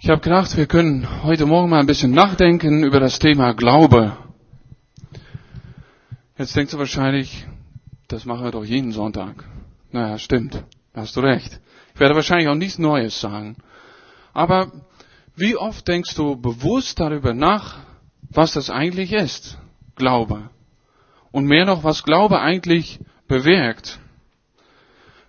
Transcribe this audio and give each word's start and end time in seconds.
Ich 0.00 0.08
habe 0.08 0.20
gedacht, 0.20 0.56
wir 0.56 0.66
können 0.66 1.24
heute 1.24 1.44
Morgen 1.44 1.70
mal 1.70 1.80
ein 1.80 1.86
bisschen 1.86 2.12
nachdenken 2.12 2.84
über 2.84 3.00
das 3.00 3.18
Thema 3.18 3.52
Glaube. 3.52 4.16
Jetzt 6.38 6.54
denkst 6.54 6.70
du 6.70 6.78
wahrscheinlich, 6.78 7.48
das 8.06 8.24
machen 8.24 8.44
wir 8.44 8.52
doch 8.52 8.64
jeden 8.64 8.92
Sonntag. 8.92 9.44
Naja, 9.90 10.16
stimmt, 10.18 10.62
hast 10.94 11.16
du 11.16 11.20
recht. 11.20 11.60
Ich 11.94 12.00
werde 12.00 12.14
wahrscheinlich 12.14 12.46
auch 12.46 12.54
nichts 12.54 12.78
Neues 12.78 13.20
sagen. 13.20 13.56
Aber 14.32 14.70
wie 15.34 15.56
oft 15.56 15.88
denkst 15.88 16.14
du 16.14 16.36
bewusst 16.36 17.00
darüber 17.00 17.34
nach, 17.34 17.78
was 18.30 18.52
das 18.52 18.70
eigentlich 18.70 19.12
ist, 19.12 19.58
Glaube? 19.96 20.50
Und 21.32 21.46
mehr 21.46 21.64
noch, 21.64 21.82
was 21.82 22.04
Glaube 22.04 22.40
eigentlich 22.40 23.00
bewirkt. 23.26 23.98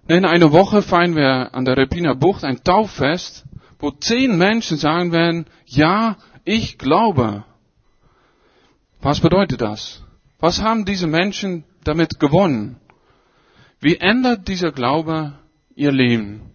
In 0.07 0.25
einer 0.25 0.51
Woche 0.51 0.83
feiern 0.83 1.15
wir 1.15 1.55
an 1.55 1.65
der 1.65 1.75
Repiner 1.75 2.13
Bucht 2.13 2.43
ein 2.43 2.63
Tauffest, 2.63 3.45
wo 3.79 3.91
zehn 3.91 4.37
Menschen 4.37 4.77
sagen 4.77 5.11
werden, 5.11 5.45
ja, 5.65 6.17
ich 6.43 6.77
glaube. 6.77 7.45
Was 9.01 9.21
bedeutet 9.21 9.61
das? 9.61 10.03
Was 10.39 10.61
haben 10.61 10.85
diese 10.85 11.07
Menschen 11.07 11.63
damit 11.83 12.19
gewonnen? 12.19 12.77
Wie 13.79 13.97
ändert 13.97 14.47
dieser 14.49 14.71
Glaube 14.73 15.33
ihr 15.75 15.91
Leben? 15.91 16.51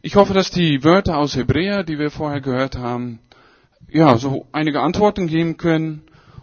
Ich 0.00 0.16
hoffe, 0.16 0.34
dass 0.34 0.50
die 0.50 0.82
Wörter 0.82 1.18
aus 1.18 1.36
Hebräer, 1.36 1.84
die 1.84 1.98
wir 1.98 2.10
vorher 2.10 2.40
gehört 2.40 2.76
haben, 2.76 3.20
ja, 3.88 4.16
so 4.16 4.46
einige 4.50 4.80
Antworten 4.80 5.28
geben 5.28 5.56
können 5.56 6.02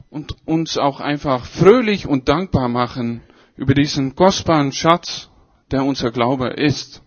und 0.10 0.36
uns 0.46 0.78
auch 0.78 1.02
einfach 1.02 1.46
fröhlich 1.46 2.08
und 2.08 2.30
dankbar 2.30 2.70
machen 2.70 3.22
über 3.58 3.74
diesen 3.74 4.16
kostbaren 4.16 4.72
Schatz, 4.72 5.30
der 5.72 5.84
unser 5.84 6.12
Glaube 6.12 6.48
ist. 6.48 7.02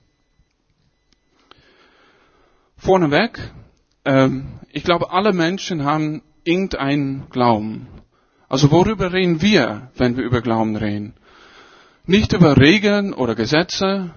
Vorneweg, 2.83 3.39
ähm, 4.05 4.59
ich 4.73 4.83
glaube, 4.83 5.13
alle 5.13 5.33
Menschen 5.33 5.85
haben 5.85 6.21
irgendeinen 6.43 7.31
Glauben. 7.31 7.87
Also 8.49 8.73
worüber 8.73 9.13
reden 9.13 9.41
wir, 9.41 9.93
wenn 9.97 10.17
wir 10.17 10.25
über 10.25 10.43
Glauben 10.43 10.75
reden? 10.75 11.15
Nicht 12.07 12.33
über 12.33 12.57
Regeln 12.57 13.15
oder 13.15 13.37
Gesetze, 13.37 14.11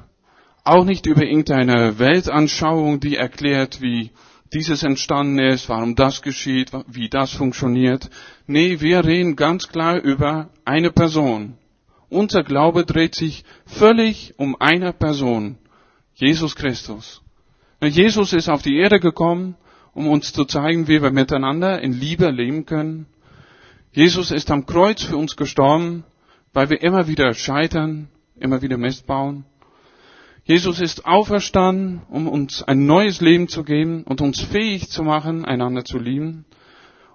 auch 0.63 0.83
nicht 0.83 1.05
über 1.05 1.21
irgendeine 1.21 1.99
Weltanschauung, 1.99 2.99
die 2.99 3.17
erklärt, 3.17 3.83
wie 3.83 4.09
dieses 4.51 4.81
entstanden 4.81 5.37
ist, 5.37 5.69
warum 5.69 5.93
das 5.93 6.23
geschieht, 6.23 6.71
wie 6.87 7.07
das 7.07 7.33
funktioniert. 7.33 8.09
Nee, 8.47 8.81
wir 8.81 9.05
reden 9.05 9.35
ganz 9.35 9.67
klar 9.67 10.01
über 10.01 10.49
eine 10.65 10.89
Person. 10.89 11.59
Unser 12.09 12.43
Glaube 12.43 12.83
dreht 12.83 13.13
sich 13.13 13.45
völlig 13.67 14.33
um 14.37 14.59
eine 14.59 14.91
Person. 14.91 15.59
Jesus 16.15 16.55
Christus. 16.55 17.21
Jesus 17.87 18.33
ist 18.33 18.49
auf 18.49 18.61
die 18.61 18.77
Erde 18.77 18.99
gekommen, 18.99 19.55
um 19.93 20.07
uns 20.07 20.33
zu 20.33 20.45
zeigen, 20.45 20.87
wie 20.87 21.01
wir 21.01 21.11
miteinander 21.11 21.81
in 21.81 21.93
Liebe 21.93 22.29
leben 22.29 22.65
können. 22.65 23.07
Jesus 23.91 24.31
ist 24.31 24.51
am 24.51 24.65
Kreuz 24.65 25.03
für 25.03 25.17
uns 25.17 25.35
gestorben, 25.35 26.03
weil 26.53 26.69
wir 26.69 26.81
immer 26.81 27.07
wieder 27.07 27.33
scheitern, 27.33 28.09
immer 28.37 28.61
wieder 28.61 28.77
Mist 28.77 29.07
bauen. 29.07 29.45
Jesus 30.43 30.79
ist 30.79 31.05
auferstanden, 31.05 32.01
um 32.09 32.27
uns 32.27 32.61
ein 32.61 32.85
neues 32.85 33.19
Leben 33.19 33.47
zu 33.47 33.63
geben 33.63 34.03
und 34.03 34.21
uns 34.21 34.41
fähig 34.41 34.89
zu 34.89 35.03
machen, 35.03 35.43
einander 35.43 35.83
zu 35.83 35.97
lieben. 35.97 36.45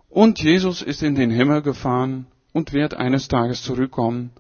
Und 0.09 0.43
Jesus 0.43 0.83
ist 0.83 1.03
in 1.03 1.15
den 1.15 1.31
Himmel 1.31 1.63
gefahren 1.63 2.27
und 2.53 2.73
wird 2.73 2.95
eines 2.95 3.29
Tages 3.29 3.63
zurückkommen 3.63 4.31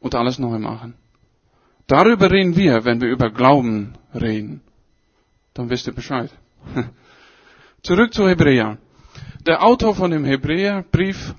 und 0.00 0.14
alles 0.14 0.38
neu 0.38 0.58
machen. 0.58 0.94
Darüber 1.86 2.30
reden 2.30 2.56
wir, 2.56 2.84
wenn 2.86 3.00
wir 3.00 3.08
über 3.08 3.30
Glauben 3.30 3.94
reden. 4.14 4.62
Dann 5.54 5.70
wisst 5.70 5.86
ihr 5.86 5.94
Bescheid. 5.94 6.30
Zurück 7.82 8.14
zu 8.14 8.28
Hebräer. 8.28 8.78
Der 9.46 9.62
Autor 9.62 9.94
von 9.94 10.10
dem 10.10 10.24
Hebräerbrief 10.24 11.34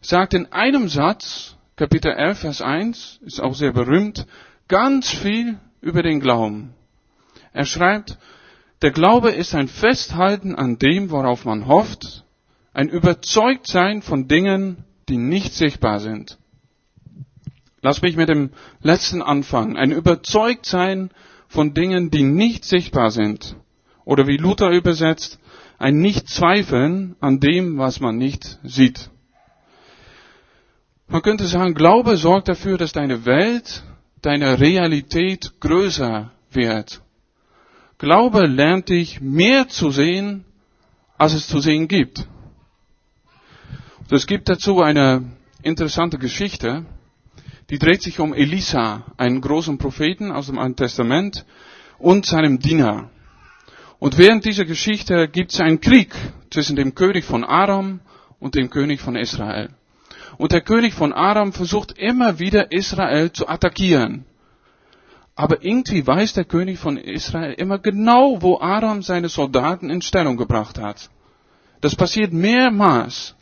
sagt 0.00 0.34
in 0.34 0.52
einem 0.52 0.88
Satz, 0.88 1.56
Kapitel 1.76 2.12
11, 2.12 2.38
Vers 2.38 2.62
1, 2.62 3.20
ist 3.22 3.40
auch 3.40 3.54
sehr 3.54 3.72
berühmt, 3.72 4.26
ganz 4.68 5.10
viel 5.10 5.58
über 5.80 6.02
den 6.02 6.20
Glauben. 6.20 6.74
Er 7.52 7.64
schreibt, 7.64 8.18
der 8.82 8.92
Glaube 8.92 9.30
ist 9.30 9.54
ein 9.54 9.68
Festhalten 9.68 10.54
an 10.54 10.78
dem, 10.78 11.10
worauf 11.10 11.44
man 11.44 11.66
hofft, 11.66 12.24
ein 12.72 12.88
Überzeugtsein 12.88 14.02
von 14.02 14.28
Dingen, 14.28 14.84
die 15.08 15.16
nicht 15.16 15.52
sichtbar 15.52 15.98
sind. 16.00 16.38
Lass 17.82 18.02
mich 18.02 18.16
mit 18.16 18.28
dem 18.28 18.50
letzten 18.82 19.22
anfangen. 19.22 19.76
Ein 19.76 19.90
Überzeugtsein 19.90 21.10
von 21.48 21.74
Dingen, 21.74 22.10
die 22.10 22.22
nicht 22.22 22.64
sichtbar 22.64 23.10
sind. 23.10 23.56
Oder 24.04 24.26
wie 24.26 24.36
Luther 24.36 24.70
übersetzt, 24.70 25.38
ein 25.78 26.00
Nicht-Zweifeln 26.00 27.16
an 27.20 27.40
dem, 27.40 27.78
was 27.78 28.00
man 28.00 28.16
nicht 28.16 28.58
sieht. 28.62 29.10
Man 31.08 31.22
könnte 31.22 31.46
sagen, 31.46 31.74
Glaube 31.74 32.16
sorgt 32.16 32.48
dafür, 32.48 32.76
dass 32.76 32.92
deine 32.92 33.24
Welt 33.24 33.82
deine 34.20 34.60
Realität 34.60 35.60
größer 35.60 36.30
wird. 36.50 37.00
Glaube 37.98 38.46
lernt 38.46 38.88
dich 38.88 39.20
mehr 39.20 39.68
zu 39.68 39.90
sehen, 39.90 40.44
als 41.16 41.34
es 41.34 41.48
zu 41.48 41.60
sehen 41.60 41.88
gibt. 41.88 42.26
Es 44.10 44.26
gibt 44.26 44.48
dazu 44.48 44.80
eine 44.80 45.32
interessante 45.62 46.18
Geschichte, 46.18 46.86
die 47.70 47.78
dreht 47.78 48.02
sich 48.02 48.18
um 48.20 48.32
Elisa, 48.32 49.04
einen 49.16 49.40
großen 49.40 49.78
Propheten 49.78 50.32
aus 50.32 50.46
dem 50.46 50.58
Alten 50.58 50.76
Testament 50.76 51.44
und 51.98 52.24
seinem 52.24 52.58
Diener. 52.58 53.10
Und 53.98 54.16
während 54.16 54.44
dieser 54.44 54.64
Geschichte 54.64 55.28
gibt 55.28 55.52
es 55.52 55.60
einen 55.60 55.80
Krieg 55.80 56.14
zwischen 56.50 56.76
dem 56.76 56.94
König 56.94 57.24
von 57.24 57.44
Aram 57.44 58.00
und 58.38 58.54
dem 58.54 58.70
König 58.70 59.00
von 59.00 59.16
Israel. 59.16 59.70
Und 60.38 60.52
der 60.52 60.60
König 60.60 60.94
von 60.94 61.12
Aram 61.12 61.52
versucht 61.52 61.98
immer 61.98 62.38
wieder 62.38 62.72
Israel 62.72 63.32
zu 63.32 63.48
attackieren. 63.48 64.24
Aber 65.34 65.64
irgendwie 65.64 66.06
weiß 66.06 66.32
der 66.32 66.44
König 66.44 66.78
von 66.78 66.96
Israel 66.96 67.52
immer 67.52 67.78
genau, 67.78 68.40
wo 68.40 68.58
Aram 68.60 69.02
seine 69.02 69.28
Soldaten 69.28 69.90
in 69.90 70.02
Stellung 70.02 70.36
gebracht 70.36 70.78
hat. 70.78 71.10
Das 71.80 71.94
passiert 71.94 72.32
mehrmals. 72.32 73.34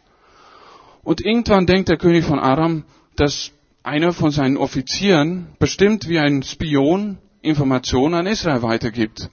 Und 1.02 1.24
irgendwann 1.24 1.66
denkt 1.66 1.88
der 1.88 1.96
König 1.96 2.24
von 2.24 2.38
Aram, 2.38 2.84
dass 3.14 3.52
einer 3.86 4.12
von 4.12 4.32
seinen 4.32 4.56
Offizieren 4.56 5.46
bestimmt 5.60 6.08
wie 6.08 6.18
ein 6.18 6.42
Spion 6.42 7.18
Informationen 7.40 8.14
an 8.14 8.26
Israel 8.26 8.62
weitergibt. 8.62 9.30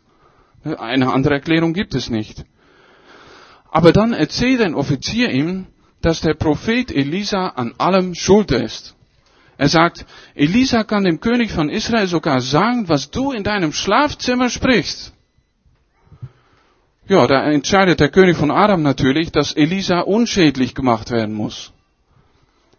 Eine 0.64 1.12
andere 1.12 1.34
Erklärung 1.34 1.74
gibt 1.74 1.96
es 1.96 2.10
nicht. 2.10 2.46
Aber 3.72 3.92
dann 3.92 4.14
erzählt 4.14 4.62
ein 4.62 4.76
Offizier 4.76 5.32
ihm, 5.32 5.66
dass 6.02 6.22
der 6.22 6.36
Prophet 6.36 6.92
Elisa 6.92 7.48
an 7.48 7.74
allem 7.80 8.14
schuld 8.14 8.52
ist. 8.52 8.96
Er 9.58 9.70
sagt, 9.70 10.06
Elisa 10.36 10.84
kann 10.84 11.04
dem 11.04 11.20
König 11.20 11.52
von 11.52 11.70
Israel 11.70 12.08
sogar 12.08 12.40
sagen, 12.42 12.88
was 12.90 13.10
du 13.10 13.32
in 13.32 13.44
deinem 13.44 13.74
Schlafzimmer 13.74 14.52
sprichst. 14.52 15.14
Ja, 17.08 17.26
da 17.26 17.44
entscheidet 17.50 18.00
der 18.00 18.10
König 18.10 18.38
von 18.38 18.52
Aram 18.52 18.84
natürlich, 18.84 19.32
dass 19.32 19.54
Elisa 19.54 20.02
unschädlich 20.02 20.76
gemacht 20.76 21.10
werden 21.10 21.34
muss. 21.34 21.74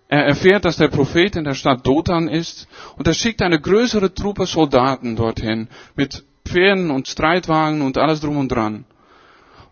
Er 0.09 0.27
erfährt, 0.27 0.65
dass 0.65 0.77
der 0.77 0.89
Prophet 0.89 1.37
in 1.37 1.45
der 1.45 1.55
Stadt 1.55 1.87
Dothan 1.87 2.29
ist 2.29 2.69
und 2.97 3.07
er 3.07 3.15
schickt 3.15 3.43
eine 3.43 3.61
größere 3.61 4.15
Truppe 4.15 4.47
Soldaten 4.47 5.17
dorthin 5.17 5.69
mit 5.97 6.25
Pferden 6.45 6.91
und 6.91 7.09
Streitwagen 7.09 7.81
und 7.83 7.97
alles 7.97 8.21
drum 8.21 8.37
und 8.37 8.49
dran. 8.49 8.85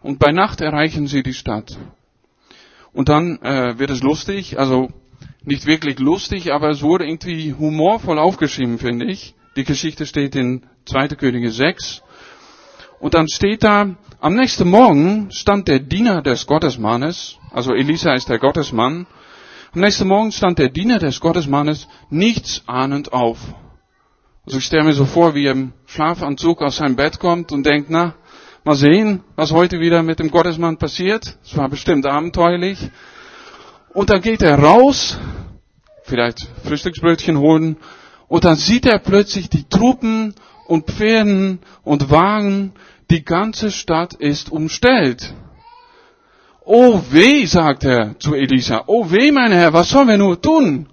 Und 0.01 0.19
bei 0.19 0.33
Nacht 0.33 0.61
erreichen 0.61 1.07
sie 1.07 1.23
die 1.23 1.35
Stadt. 1.35 1.79
Und 2.93 3.09
dann 3.09 3.41
äh, 3.43 3.79
wird 3.79 3.91
es 3.91 4.03
lustig, 4.03 4.59
also 4.59 4.91
nicht 5.45 5.67
wirklich 5.67 5.99
lustig, 5.99 6.53
aber 6.53 6.71
es 6.71 6.83
wurde 6.83 7.07
irgendwie 7.07 7.55
humorvoll 7.55 8.19
aufgeschrieben, 8.19 8.79
finde 8.79 9.07
ich. 9.07 9.35
Die 9.57 9.65
Geschichte 9.65 10.07
steht 10.07 10.35
in 10.35 10.63
2. 10.87 11.09
Könige 11.09 11.51
6. 11.51 12.03
Und 13.01 13.15
dann 13.15 13.29
steht 13.29 13.65
da, 13.65 13.97
am 14.21 14.35
nächsten 14.35 14.69
Morgen 14.69 15.31
stand 15.33 15.69
der 15.69 15.81
Diener 15.81 16.23
des 16.23 16.47
Gottesmannes, 16.47 17.39
also 17.51 17.75
Elisa 17.75 18.15
ist 18.15 18.29
der 18.29 18.39
Gottesmann, 18.39 19.07
am 19.75 19.81
nächsten 19.81 20.09
Morgen 20.09 20.33
stand 20.33 20.59
der 20.59 20.69
Diener 20.69 20.99
des 20.99 21.21
Gottesmannes 21.21 21.89
nichts 22.11 22.63
ahnend 22.67 23.13
auf. 23.13 23.39
Also 24.45 24.59
ich 24.59 24.65
stelle 24.65 24.85
mir 24.85 24.93
so 24.93 25.05
vor, 25.07 25.35
wie 25.35 25.47
er 25.47 25.53
im 25.53 25.73
Schlafanzug 25.87 26.63
aus 26.63 26.77
seinem 26.77 26.97
Bett 26.97 27.19
kommt 27.19 27.53
und 27.53 27.65
denkt, 27.65 27.89
na, 27.91 28.15
Mal 28.65 28.77
sehen, 28.77 29.25
was 29.35 29.51
heute 29.51 29.81
wieder 29.81 30.05
mit 30.05 30.21
dem 30.21 30.31
Gottesmann 30.31 30.77
passiert. 30.77 31.37
Es 31.45 31.57
war 31.57 31.69
bestimmt 31.69 32.07
abenteuerlich. 32.07 32.79
Und 33.93 34.09
dann 34.11 34.21
geht 34.23 34.41
er 34.41 34.57
raus, 34.57 35.19
vielleicht 36.05 36.49
Frühstücksbrötchen 36.65 37.37
holen, 37.39 37.77
und 38.29 38.45
dann 38.45 38.55
sieht 38.55 38.87
er 38.87 39.01
plötzlich 39.01 39.51
die 39.51 39.69
Truppen 39.69 40.35
und 40.69 40.87
Pferden 40.89 41.59
und 41.83 42.11
Wagen. 42.11 42.73
Die 43.11 43.25
ganze 43.25 43.73
Stadt 43.73 44.15
ist 44.15 44.53
umstellt. 44.53 45.35
Oh 46.65 47.03
weh, 47.11 47.45
sagt 47.47 47.85
er 47.85 48.19
zu 48.19 48.35
Elisa. 48.35 48.85
Oh 48.87 49.11
weh, 49.11 49.33
mein 49.33 49.53
Herr, 49.53 49.73
was 49.73 49.91
sollen 49.91 50.09
wir 50.09 50.19
nur 50.19 50.41
tun? 50.41 50.89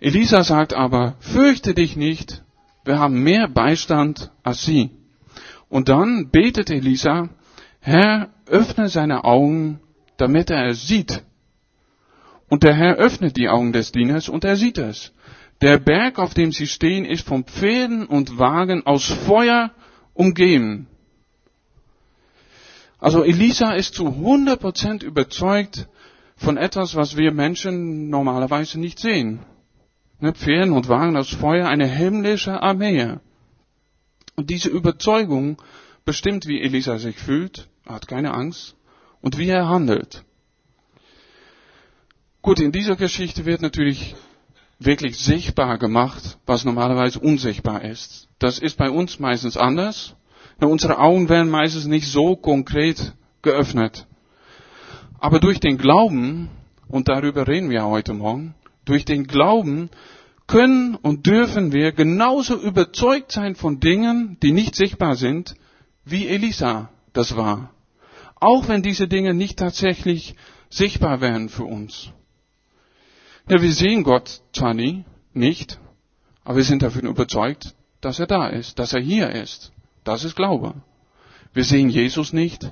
Elisa 0.00 0.42
sagt 0.42 0.74
aber, 0.74 1.14
fürchte 1.20 1.74
dich 1.74 1.96
nicht, 1.96 2.42
wir 2.84 2.98
haben 2.98 3.22
mehr 3.22 3.46
Beistand 3.46 4.30
als 4.42 4.64
sie. 4.64 4.90
Und 5.68 5.88
dann 5.88 6.30
betet 6.30 6.70
Elisa, 6.70 7.28
Herr, 7.80 8.30
öffne 8.46 8.88
seine 8.88 9.24
Augen, 9.24 9.80
damit 10.16 10.50
er 10.50 10.66
es 10.66 10.86
sieht. 10.86 11.22
Und 12.48 12.64
der 12.64 12.74
Herr 12.74 12.96
öffnet 12.96 13.36
die 13.36 13.48
Augen 13.48 13.72
des 13.72 13.92
Dieners 13.92 14.28
und 14.28 14.44
er 14.44 14.56
sieht 14.56 14.78
es. 14.78 15.12
Der 15.60 15.78
Berg, 15.78 16.18
auf 16.18 16.34
dem 16.34 16.52
sie 16.52 16.66
stehen, 16.66 17.04
ist 17.04 17.26
von 17.26 17.44
Pferden 17.44 18.06
und 18.06 18.38
Wagen 18.38 18.84
aus 18.84 19.06
Feuer 19.06 19.70
umgeben. 20.14 20.88
Also 23.02 23.24
Elisa 23.24 23.72
ist 23.72 23.94
zu 23.94 24.06
100% 24.06 25.02
überzeugt 25.02 25.88
von 26.36 26.56
etwas, 26.56 26.94
was 26.94 27.16
wir 27.16 27.32
Menschen 27.32 28.10
normalerweise 28.10 28.78
nicht 28.78 29.00
sehen. 29.00 29.40
Ne, 30.20 30.32
Pferden 30.32 30.72
und 30.72 30.88
Wagen 30.88 31.16
aus 31.16 31.30
Feuer, 31.30 31.66
eine 31.66 31.88
himmlische 31.88 32.62
Armee. 32.62 33.16
Und 34.36 34.50
diese 34.50 34.68
Überzeugung 34.68 35.60
bestimmt, 36.04 36.46
wie 36.46 36.60
Elisa 36.62 36.98
sich 36.98 37.16
fühlt, 37.18 37.68
hat 37.84 38.06
keine 38.06 38.34
Angst, 38.34 38.76
und 39.20 39.36
wie 39.36 39.48
er 39.48 39.68
handelt. 39.68 40.22
Gut, 42.40 42.60
in 42.60 42.70
dieser 42.70 42.94
Geschichte 42.94 43.44
wird 43.46 43.62
natürlich 43.62 44.14
wirklich 44.78 45.18
sichtbar 45.18 45.76
gemacht, 45.78 46.38
was 46.46 46.64
normalerweise 46.64 47.18
unsichtbar 47.18 47.82
ist. 47.82 48.28
Das 48.38 48.60
ist 48.60 48.76
bei 48.76 48.90
uns 48.90 49.18
meistens 49.18 49.56
anders. 49.56 50.14
Unsere 50.68 50.98
Augen 50.98 51.28
werden 51.28 51.50
meistens 51.50 51.86
nicht 51.86 52.06
so 52.06 52.36
konkret 52.36 53.14
geöffnet. 53.42 54.06
Aber 55.18 55.38
durch 55.40 55.60
den 55.60 55.78
Glauben, 55.78 56.50
und 56.88 57.08
darüber 57.08 57.46
reden 57.48 57.70
wir 57.70 57.84
heute 57.84 58.12
Morgen, 58.12 58.54
durch 58.84 59.04
den 59.04 59.26
Glauben 59.26 59.90
können 60.46 60.96
und 60.96 61.26
dürfen 61.26 61.72
wir 61.72 61.92
genauso 61.92 62.60
überzeugt 62.60 63.32
sein 63.32 63.54
von 63.54 63.80
Dingen, 63.80 64.36
die 64.42 64.52
nicht 64.52 64.74
sichtbar 64.74 65.16
sind, 65.16 65.54
wie 66.04 66.26
Elisa 66.26 66.90
das 67.12 67.36
war. 67.36 67.70
Auch 68.36 68.68
wenn 68.68 68.82
diese 68.82 69.06
Dinge 69.06 69.34
nicht 69.34 69.58
tatsächlich 69.58 70.34
sichtbar 70.68 71.20
werden 71.20 71.48
für 71.48 71.64
uns. 71.64 72.10
Ja, 73.48 73.62
wir 73.62 73.72
sehen 73.72 74.02
Gott 74.02 74.42
zwar 74.52 74.74
nie, 74.74 75.04
nicht, 75.32 75.78
aber 76.44 76.56
wir 76.56 76.64
sind 76.64 76.82
davon 76.82 77.06
überzeugt, 77.06 77.74
dass 78.00 78.18
er 78.18 78.26
da 78.26 78.48
ist, 78.48 78.78
dass 78.78 78.92
er 78.92 79.00
hier 79.00 79.30
ist. 79.30 79.72
Das 80.04 80.24
ist 80.24 80.36
Glaube. 80.36 80.74
Wir 81.52 81.64
sehen 81.64 81.90
Jesus 81.90 82.32
nicht, 82.32 82.70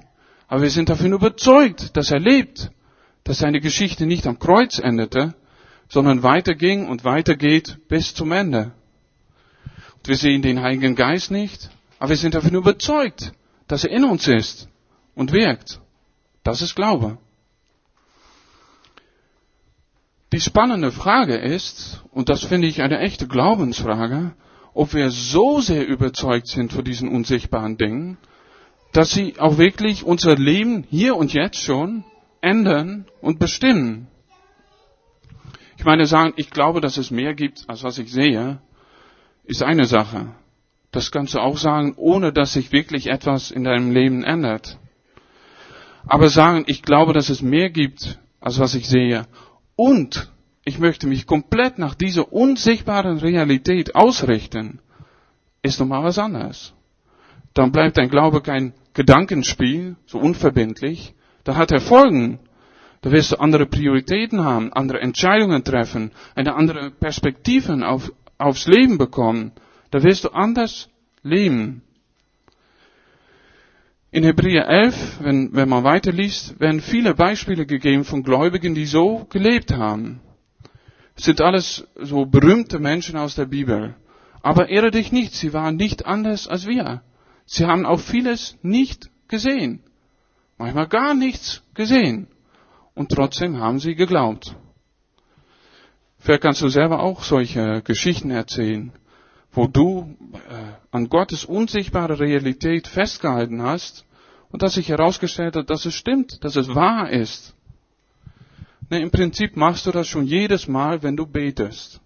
aber 0.49 0.63
wir 0.63 0.71
sind 0.71 0.89
davon 0.89 1.13
überzeugt, 1.13 1.97
dass 1.97 2.11
er 2.11 2.19
lebt, 2.19 2.71
dass 3.25 3.39
seine 3.39 3.61
Geschichte 3.61 4.07
nicht 4.07 4.27
am 4.27 4.39
Kreuz 4.39 4.79
endete, 4.79 5.35
sondern 5.89 6.23
weiterging 6.23 6.89
und 6.89 7.05
weitergeht 7.05 7.79
bis 7.89 8.15
zum 8.15 8.33
Ende. 8.33 8.73
Und 9.97 10.09
wir 10.09 10.17
sehen 10.17 10.43
den 10.43 10.63
Heiligen 10.63 10.95
Geist 10.95 11.31
nicht, 11.31 11.69
aber 11.99 12.11
wir 12.11 12.17
sind 12.17 12.35
davon 12.35 12.55
überzeugt, 12.55 13.33
dass 13.69 13.85
er 13.85 13.91
in 13.91 14.05
uns 14.05 14.27
ist 14.27 14.69
und 15.15 15.33
wirkt. 15.33 15.81
Das 16.43 16.63
ist 16.63 16.75
Glaube. 16.75 17.19
Die 20.33 20.41
spannende 20.41 20.93
Frage 20.93 21.37
ist, 21.37 22.03
und 22.13 22.29
das 22.29 22.45
finde 22.45 22.69
ich 22.69 22.83
eine 22.83 23.01
echte 23.01 23.27
Glaubensfrage, 23.27 24.33
ob 24.75 24.95
wir 24.95 25.11
so 25.11 25.61
sehr 25.61 25.87
überzeugt 25.87 26.49
sind 26.49 26.73
von 26.73 26.85
diesen 26.85 27.09
unsichtbaren 27.09 27.77
Dingen, 27.77 28.19
dass 28.93 29.13
sie 29.13 29.39
auch 29.39 29.59
wirklich 29.59 30.05
unser 30.05 30.37
Leben 30.37 30.85
hier 30.89 31.17
und 31.17 31.33
jetzt 31.33 31.63
schon 31.63 32.05
ändern 32.41 33.07
und 33.21 33.39
bestimmen. 33.39 34.09
Ich 35.77 35.85
meine, 35.85 36.07
sagen, 36.07 36.35
ich 36.37 36.51
glaube, 36.51 36.81
dass 36.81 36.99
es 36.99 37.11
mehr 37.11 37.35
gibt, 37.35 37.65
als 37.69 37.83
was 37.83 37.99
ich 37.99 38.13
sehe, 38.13 38.61
ist 39.45 39.63
eine 39.63 39.87
Sache. 39.87 40.35
Das 40.93 41.11
kannst 41.11 41.35
du 41.35 41.39
auch 41.39 41.57
sagen, 41.57 41.95
ohne 41.97 42.33
dass 42.33 42.53
sich 42.53 42.73
wirklich 42.73 43.07
etwas 43.07 43.51
in 43.51 43.65
deinem 43.65 43.93
Leben 43.93 44.25
ändert. 44.25 44.79
Aber 46.07 46.29
sagen, 46.29 46.65
ich 46.67 46.83
glaube, 46.83 47.13
dass 47.13 47.29
es 47.29 47.43
mehr 47.43 47.71
gibt, 47.71 48.19
als 48.41 48.59
was 48.59 48.75
ich 48.75 48.89
sehe. 48.89 49.27
Und 49.77 50.30
ich 50.65 50.79
möchte 50.79 51.07
mich 51.07 51.27
komplett 51.27 51.79
nach 51.79 51.95
dieser 51.95 52.33
unsichtbaren 52.33 53.19
Realität 53.19 53.95
ausrichten, 53.95 54.81
ist 55.63 55.81
nochmal 55.81 56.05
was 56.05 56.19
anderes. 56.19 56.75
Dann 57.55 57.73
bleibt 57.73 57.97
dein 57.99 58.09
Glaube 58.11 58.41
kein 58.43 58.73
Gedankenspiel, 58.95 59.97
so 60.07 60.19
unverbindlich. 60.19 61.15
Dann 61.45 61.57
hat 61.57 61.73
er 61.73 61.81
Folgen. 61.81 62.39
Da 63.03 63.11
wirst 63.11 63.33
du 63.33 63.37
andere 63.41 63.65
Prioritäten 63.67 64.45
haben, 64.45 64.73
andere 64.75 65.01
Entscheidungen 65.01 65.65
treffen, 65.65 66.11
eine 66.35 66.55
andere 66.55 66.91
Perspektive 66.91 67.87
auf, 67.89 68.13
aufs 68.37 68.67
Leben 68.67 68.99
bekommen. 68.99 69.53
Da 69.91 70.03
wirst 70.03 70.25
du 70.25 70.29
anders 70.31 70.91
leben. 71.23 71.83
In 74.13 74.25
Hebräer 74.25 74.69
11, 74.69 75.21
wenn, 75.21 75.55
wenn 75.55 75.69
man 75.69 75.85
weiterliest, 75.85 76.61
werden 76.61 76.81
viele 76.81 77.15
Beispiele 77.15 77.65
gegeben 77.65 78.05
von 78.05 78.23
Gläubigen, 78.23 78.75
die 78.75 78.87
so 78.87 79.27
gelebt 79.31 79.73
haben. 79.73 80.21
Sind 81.21 81.43
alles 81.43 81.87
so 82.01 82.25
berühmte 82.25 82.79
Menschen 82.79 83.19
aus 83.19 83.35
der 83.35 83.45
Bibel. 83.45 83.95
Aber 84.43 84.71
irre 84.71 84.91
dich 84.91 85.13
nicht, 85.13 85.35
sie 85.35 85.53
waren 85.53 85.77
nicht 85.77 86.07
anders 86.07 86.49
als 86.49 86.67
wir. 86.67 87.03
Sie 87.45 87.67
haben 87.67 87.85
auch 87.85 88.01
vieles 88.01 88.57
nicht 88.63 89.11
gesehen. 89.29 89.83
Manchmal 90.57 90.89
gar 90.89 91.15
nichts 91.15 91.63
gesehen. 91.75 92.27
Und 92.95 93.11
trotzdem 93.11 93.59
haben 93.59 93.81
sie 93.81 93.97
geglaubt. 93.97 94.57
Vielleicht 96.19 96.43
kannst 96.43 96.63
du 96.63 96.69
selber 96.69 97.01
auch 97.01 97.23
solche 97.23 97.83
Geschichten 97.83 98.31
erzählen, 98.31 98.93
wo 99.53 99.67
du 99.67 100.17
äh, 100.33 100.39
an 100.91 101.11
Gottes 101.11 101.45
unsichtbare 101.45 102.19
Realität 102.19 102.89
festgehalten 102.89 103.61
hast 103.61 104.07
und 104.51 104.63
dass 104.63 104.75
sich 104.75 104.89
herausgestellt 104.89 105.55
hat, 105.57 105.69
dass 105.69 105.85
es 105.85 105.95
stimmt, 105.95 106.43
dass 106.45 106.57
es 106.57 106.75
wahr 106.75 107.11
ist. 107.11 107.55
Ne, 108.91 109.01
Im 109.01 109.13
Prinzip 109.13 109.57
machst 109.57 109.87
du 109.87 109.93
das 109.93 110.09
schon 110.09 110.27
jedes 110.27 110.67
Mal, 110.67 111.05
wenn 111.05 111.17
du 111.17 111.25
betest. 111.25 112.01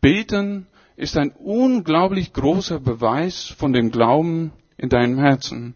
Beten 0.00 0.68
ist 0.94 1.16
ein 1.16 1.32
unglaublich 1.32 2.32
großer 2.32 2.78
Beweis 2.78 3.44
von 3.58 3.72
dem 3.72 3.90
Glauben 3.90 4.52
in 4.78 4.88
deinem 4.88 5.18
Herzen. 5.18 5.74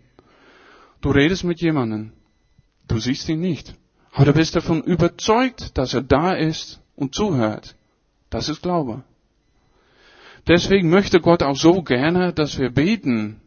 Du 1.01 1.11
redest 1.11 1.43
mit 1.43 1.61
jemandem, 1.61 2.13
du 2.87 2.99
siehst 2.99 3.29
ihn 3.29 3.41
nicht, 3.41 3.75
aber 4.13 4.27
du 4.27 4.33
bist 4.35 4.55
davon 4.55 4.83
überzeugt, 4.83 5.77
dass 5.77 5.95
er 5.95 6.03
da 6.03 6.33
ist 6.33 6.81
und 6.95 7.15
zuhört. 7.15 7.75
Das 8.29 8.49
ist 8.49 8.63
Glaube. 8.63 9.03
Deswegen 10.47 10.91
möchte 10.91 11.21
Gott 11.21 11.43
auch 11.43 11.57
so 11.57 11.83
gerne, 11.83 12.33
dass 12.33 12.59
wir 12.59 12.71
beten, 12.71 13.40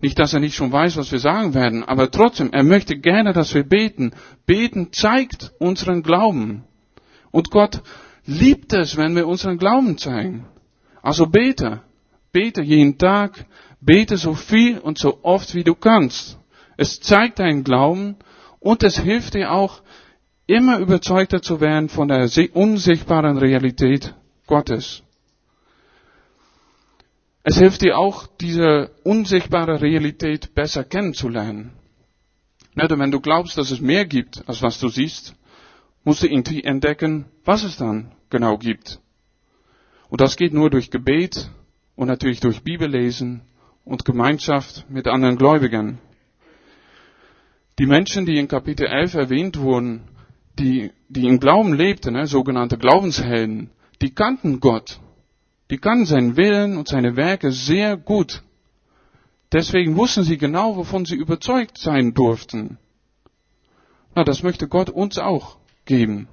nicht, 0.00 0.18
dass 0.18 0.34
er 0.34 0.40
nicht 0.40 0.54
schon 0.54 0.72
weiß, 0.72 0.96
was 0.96 1.12
wir 1.12 1.18
sagen 1.18 1.54
werden, 1.54 1.82
aber 1.84 2.10
trotzdem, 2.10 2.50
er 2.52 2.62
möchte 2.62 2.98
gerne, 2.98 3.32
dass 3.32 3.54
wir 3.54 3.62
beten. 3.64 4.12
Beten 4.46 4.92
zeigt 4.92 5.52
unseren 5.58 6.02
Glauben. 6.02 6.64
Und 7.30 7.50
Gott 7.50 7.82
liebt 8.26 8.72
es, 8.72 8.96
wenn 8.96 9.16
wir 9.16 9.26
unseren 9.26 9.58
Glauben 9.58 9.96
zeigen. 9.98 10.46
Also 11.02 11.26
bete. 11.26 11.80
Bete 12.32 12.62
jeden 12.62 12.98
Tag. 12.98 13.46
Bete 13.80 14.16
so 14.16 14.34
viel 14.34 14.78
und 14.78 14.98
so 14.98 15.20
oft, 15.22 15.54
wie 15.54 15.64
du 15.64 15.74
kannst. 15.74 16.38
Es 16.76 17.00
zeigt 17.00 17.38
deinen 17.38 17.64
Glauben 17.64 18.16
und 18.60 18.82
es 18.82 18.98
hilft 18.98 19.34
dir 19.34 19.52
auch, 19.52 19.82
immer 20.46 20.78
überzeugter 20.78 21.40
zu 21.40 21.60
werden 21.60 21.88
von 21.88 22.08
der 22.08 22.28
unsichtbaren 22.52 23.38
Realität 23.38 24.14
Gottes. 24.46 25.02
Es 27.46 27.58
hilft 27.58 27.82
dir 27.82 27.98
auch, 27.98 28.26
diese 28.40 28.90
unsichtbare 29.04 29.82
Realität 29.82 30.54
besser 30.54 30.82
kennenzulernen. 30.82 31.72
Denn 32.74 32.98
wenn 32.98 33.10
du 33.10 33.20
glaubst, 33.20 33.58
dass 33.58 33.70
es 33.70 33.82
mehr 33.82 34.06
gibt, 34.06 34.48
als 34.48 34.62
was 34.62 34.80
du 34.80 34.88
siehst, 34.88 35.36
musst 36.04 36.22
du 36.22 36.26
entdecken, 36.26 37.26
was 37.44 37.62
es 37.62 37.76
dann 37.76 38.12
genau 38.30 38.56
gibt. 38.56 38.98
Und 40.08 40.22
das 40.22 40.36
geht 40.36 40.54
nur 40.54 40.70
durch 40.70 40.90
Gebet 40.90 41.50
und 41.96 42.08
natürlich 42.08 42.40
durch 42.40 42.62
Bibellesen 42.62 43.42
und 43.84 44.06
Gemeinschaft 44.06 44.86
mit 44.88 45.06
anderen 45.06 45.36
Gläubigen. 45.36 45.98
Die 47.78 47.86
Menschen, 47.86 48.24
die 48.24 48.38
in 48.38 48.48
Kapitel 48.48 48.86
11 48.86 49.14
erwähnt 49.14 49.58
wurden, 49.58 50.08
die, 50.58 50.92
die 51.10 51.26
im 51.26 51.40
Glauben 51.40 51.74
lebten, 51.74 52.14
ne, 52.14 52.26
sogenannte 52.26 52.78
Glaubenshelden, 52.78 53.70
die 54.00 54.14
kannten 54.14 54.60
Gott 54.60 54.98
die 55.74 55.80
kannten 55.80 56.06
seinen 56.06 56.36
Willen 56.36 56.76
und 56.76 56.86
seine 56.86 57.16
Werke 57.16 57.50
sehr 57.50 57.96
gut. 57.96 58.44
Deswegen 59.50 59.96
wussten 59.96 60.22
sie 60.22 60.38
genau, 60.38 60.76
wovon 60.76 61.04
sie 61.04 61.16
überzeugt 61.16 61.78
sein 61.78 62.14
durften. 62.14 62.78
Na, 64.14 64.22
das 64.22 64.44
möchte 64.44 64.68
Gott 64.68 64.88
uns 64.88 65.18
auch 65.18 65.58
geben. 65.84 66.28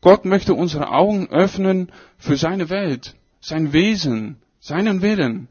Gott 0.00 0.24
möchte 0.24 0.54
unsere 0.54 0.90
Augen 0.90 1.26
öffnen 1.26 1.90
für 2.18 2.36
seine 2.36 2.70
Welt, 2.70 3.16
sein 3.40 3.72
Wesen, 3.72 4.36
seinen 4.60 5.02
Willen. 5.02 5.48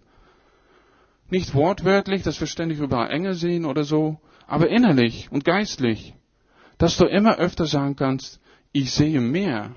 Nicht 1.29 1.53
wortwörtlich, 1.53 2.23
dass 2.23 2.39
wir 2.39 2.47
ständig 2.47 2.79
überall 2.79 3.11
Engel 3.11 3.33
sehen 3.33 3.65
oder 3.65 3.83
so, 3.83 4.21
aber 4.47 4.69
innerlich 4.69 5.27
und 5.33 5.43
geistlich. 5.43 6.13
Dass 6.77 6.95
du 6.95 7.03
immer 7.07 7.35
öfter 7.39 7.65
sagen 7.65 7.97
kannst, 7.97 8.39
ich 8.71 8.93
sehe 8.93 9.19
mehr. 9.19 9.75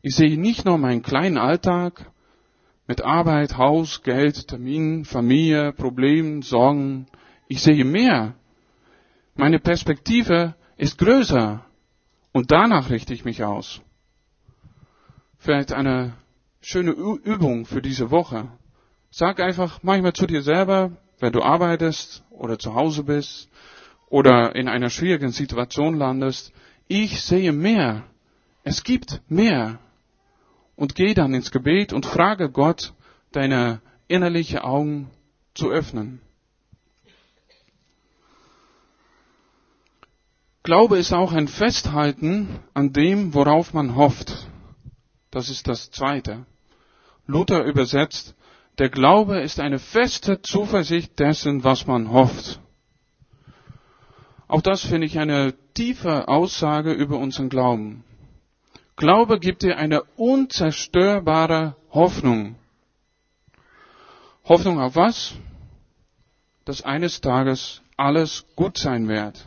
Ich 0.00 0.16
sehe 0.16 0.36
nicht 0.36 0.64
nur 0.64 0.76
meinen 0.76 1.02
kleinen 1.02 1.38
Alltag, 1.38 2.11
mit 2.92 3.00
Arbeit, 3.00 3.56
Haus, 3.56 4.02
Geld, 4.02 4.48
Termin, 4.48 5.06
Familie, 5.06 5.72
Problemen, 5.72 6.42
Sorgen. 6.42 7.06
Ich 7.48 7.62
sehe 7.62 7.86
mehr. 7.86 8.34
Meine 9.34 9.58
Perspektive 9.60 10.54
ist 10.76 10.98
größer 10.98 11.64
und 12.32 12.50
danach 12.50 12.90
richte 12.90 13.14
ich 13.14 13.24
mich 13.24 13.44
aus. 13.44 13.80
Vielleicht 15.38 15.72
eine 15.72 16.12
schöne 16.60 16.90
Übung 16.90 17.64
für 17.64 17.80
diese 17.80 18.10
Woche. 18.10 18.48
Sag 19.10 19.40
einfach 19.40 19.82
manchmal 19.82 20.12
zu 20.12 20.26
dir 20.26 20.42
selber, 20.42 20.90
wenn 21.18 21.32
du 21.32 21.40
arbeitest 21.40 22.22
oder 22.28 22.58
zu 22.58 22.74
Hause 22.74 23.04
bist 23.04 23.48
oder 24.10 24.54
in 24.54 24.68
einer 24.68 24.90
schwierigen 24.90 25.32
Situation 25.32 25.96
landest, 25.96 26.52
ich 26.88 27.22
sehe 27.22 27.52
mehr. 27.52 28.04
Es 28.64 28.84
gibt 28.84 29.22
mehr. 29.30 29.78
Und 30.82 30.96
geh 30.96 31.14
dann 31.14 31.32
ins 31.32 31.52
Gebet 31.52 31.92
und 31.92 32.06
frage 32.06 32.50
Gott, 32.50 32.92
deine 33.30 33.80
innerliche 34.08 34.64
Augen 34.64 35.12
zu 35.54 35.70
öffnen. 35.70 36.20
Glaube 40.64 40.98
ist 40.98 41.12
auch 41.12 41.30
ein 41.30 41.46
Festhalten 41.46 42.58
an 42.74 42.92
dem, 42.92 43.32
worauf 43.32 43.72
man 43.72 43.94
hofft. 43.94 44.48
Das 45.30 45.50
ist 45.50 45.68
das 45.68 45.92
Zweite. 45.92 46.46
Luther 47.28 47.62
übersetzt, 47.62 48.34
der 48.78 48.88
Glaube 48.88 49.38
ist 49.38 49.60
eine 49.60 49.78
feste 49.78 50.42
Zuversicht 50.42 51.16
dessen, 51.20 51.62
was 51.62 51.86
man 51.86 52.10
hofft. 52.10 52.58
Auch 54.48 54.62
das 54.62 54.84
finde 54.84 55.06
ich 55.06 55.20
eine 55.20 55.54
tiefe 55.74 56.26
Aussage 56.26 56.92
über 56.92 57.18
unseren 57.18 57.50
Glauben. 57.50 58.02
Glaube 58.96 59.38
gibt 59.40 59.62
dir 59.62 59.78
eine 59.78 60.02
unzerstörbare 60.16 61.76
Hoffnung. 61.90 62.56
Hoffnung 64.44 64.80
auf 64.80 64.96
was? 64.96 65.34
Dass 66.64 66.82
eines 66.82 67.20
Tages 67.20 67.82
alles 67.96 68.44
gut 68.56 68.78
sein 68.78 69.08
wird. 69.08 69.46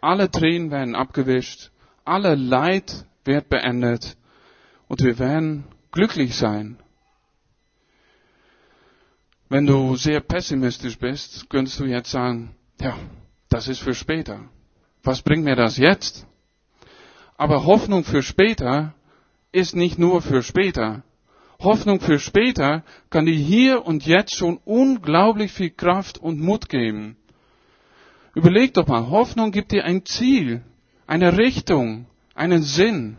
Alle 0.00 0.30
Tränen 0.30 0.70
werden 0.70 0.94
abgewischt, 0.94 1.70
alle 2.04 2.34
Leid 2.34 3.04
wird 3.24 3.48
beendet 3.48 4.16
und 4.88 5.02
wir 5.02 5.18
werden 5.18 5.64
glücklich 5.90 6.36
sein. 6.36 6.78
Wenn 9.48 9.66
du 9.66 9.96
sehr 9.96 10.20
pessimistisch 10.20 10.98
bist, 10.98 11.48
könntest 11.48 11.78
du 11.80 11.84
jetzt 11.84 12.10
sagen, 12.10 12.54
ja, 12.80 12.98
das 13.48 13.68
ist 13.68 13.80
für 13.80 13.94
später. 13.94 14.48
Was 15.02 15.22
bringt 15.22 15.44
mir 15.44 15.56
das 15.56 15.76
jetzt? 15.76 16.26
Aber 17.36 17.64
Hoffnung 17.64 18.04
für 18.04 18.22
später 18.22 18.94
ist 19.52 19.76
nicht 19.76 19.98
nur 19.98 20.22
für 20.22 20.42
später. 20.42 21.02
Hoffnung 21.58 22.00
für 22.00 22.18
später 22.18 22.84
kann 23.10 23.26
dir 23.26 23.34
hier 23.34 23.86
und 23.86 24.06
jetzt 24.06 24.34
schon 24.34 24.58
unglaublich 24.64 25.52
viel 25.52 25.70
Kraft 25.70 26.18
und 26.18 26.40
Mut 26.40 26.68
geben. 26.68 27.16
Überleg 28.34 28.74
doch 28.74 28.86
mal, 28.86 29.08
Hoffnung 29.08 29.50
gibt 29.50 29.72
dir 29.72 29.84
ein 29.84 30.04
Ziel, 30.04 30.62
eine 31.06 31.38
Richtung, 31.38 32.06
einen 32.34 32.62
Sinn. 32.62 33.16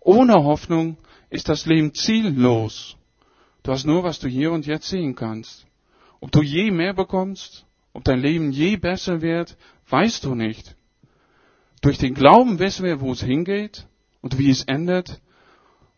Ohne 0.00 0.34
Hoffnung 0.42 0.96
ist 1.30 1.48
das 1.48 1.66
Leben 1.66 1.94
ziellos. 1.94 2.96
Du 3.62 3.70
hast 3.70 3.86
nur, 3.86 4.02
was 4.02 4.18
du 4.18 4.26
hier 4.26 4.50
und 4.50 4.66
jetzt 4.66 4.88
sehen 4.88 5.14
kannst. 5.14 5.66
Ob 6.20 6.32
du 6.32 6.42
je 6.42 6.72
mehr 6.72 6.94
bekommst, 6.94 7.64
ob 7.92 8.02
dein 8.02 8.20
Leben 8.20 8.50
je 8.50 8.76
besser 8.76 9.22
wird, 9.22 9.56
weißt 9.88 10.24
du 10.24 10.34
nicht. 10.34 10.74
Durch 11.82 11.98
den 11.98 12.14
Glauben 12.14 12.58
wissen 12.60 12.84
wir, 12.84 13.00
wo 13.00 13.12
es 13.12 13.22
hingeht 13.22 13.86
und 14.20 14.38
wie 14.38 14.50
es 14.50 14.62
endet 14.64 15.20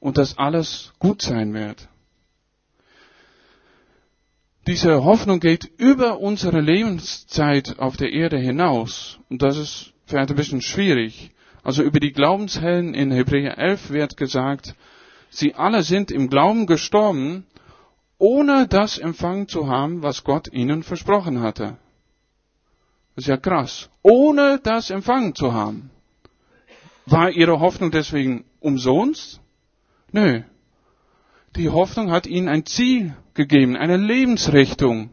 und 0.01 0.19
dass 0.19 0.39
alles 0.39 0.93
gut 0.99 1.23
sein 1.23 1.55
wird. 1.55 1.89
Diese 4.67 5.05
Hoffnung 5.05 5.41
geht 5.41 5.71
über 5.77 6.21
unsere 6.21 6.63
Lebenszeit 6.63 7.79
auf 7.79 7.99
der 7.99 8.13
Erde 8.13 8.39
hinaus. 8.39 9.19
Und 9.29 9.43
das 9.43 9.59
ist 9.59 9.93
vielleicht 10.07 10.31
ein 10.31 10.37
bisschen 10.37 10.63
schwierig. 10.63 11.33
Also 11.63 11.83
über 11.83 12.01
die 12.01 12.13
Glaubenshelden 12.13 12.95
in 12.95 13.11
Hebräer 13.11 13.59
11 13.59 13.91
wird 13.91 14.17
gesagt, 14.17 14.75
sie 15.29 15.55
alle 15.55 15.83
sind 15.83 16.11
im 16.11 16.31
Glauben 16.31 16.67
gestorben, 16.67 17.47
ohne 18.17 18.67
das 18.67 18.97
empfangen 18.97 19.49
zu 19.49 19.69
haben, 19.69 20.03
was 20.03 20.25
Gott 20.25 20.51
ihnen 20.51 20.83
versprochen 20.83 21.41
hatte. 21.41 21.77
Das 23.15 23.25
ist 23.25 23.29
ja 23.29 23.37
krass. 23.37 23.91
Ohne 24.03 24.61
das 24.63 24.91
empfangen 24.91 25.35
zu 25.35 25.53
haben. 25.53 25.91
War 27.07 27.31
ihre 27.31 27.61
Hoffnung 27.61 27.91
deswegen 27.91 28.45
umsonst? 28.61 29.41
Nö. 30.11 30.43
Die 31.57 31.69
Hoffnung 31.69 32.11
hat 32.11 32.27
ihnen 32.27 32.49
ein 32.49 32.67
Ziel 32.67 33.15
gegeben, 33.35 33.77
eine 33.77 33.97
Lebensrichtung. 33.97 35.11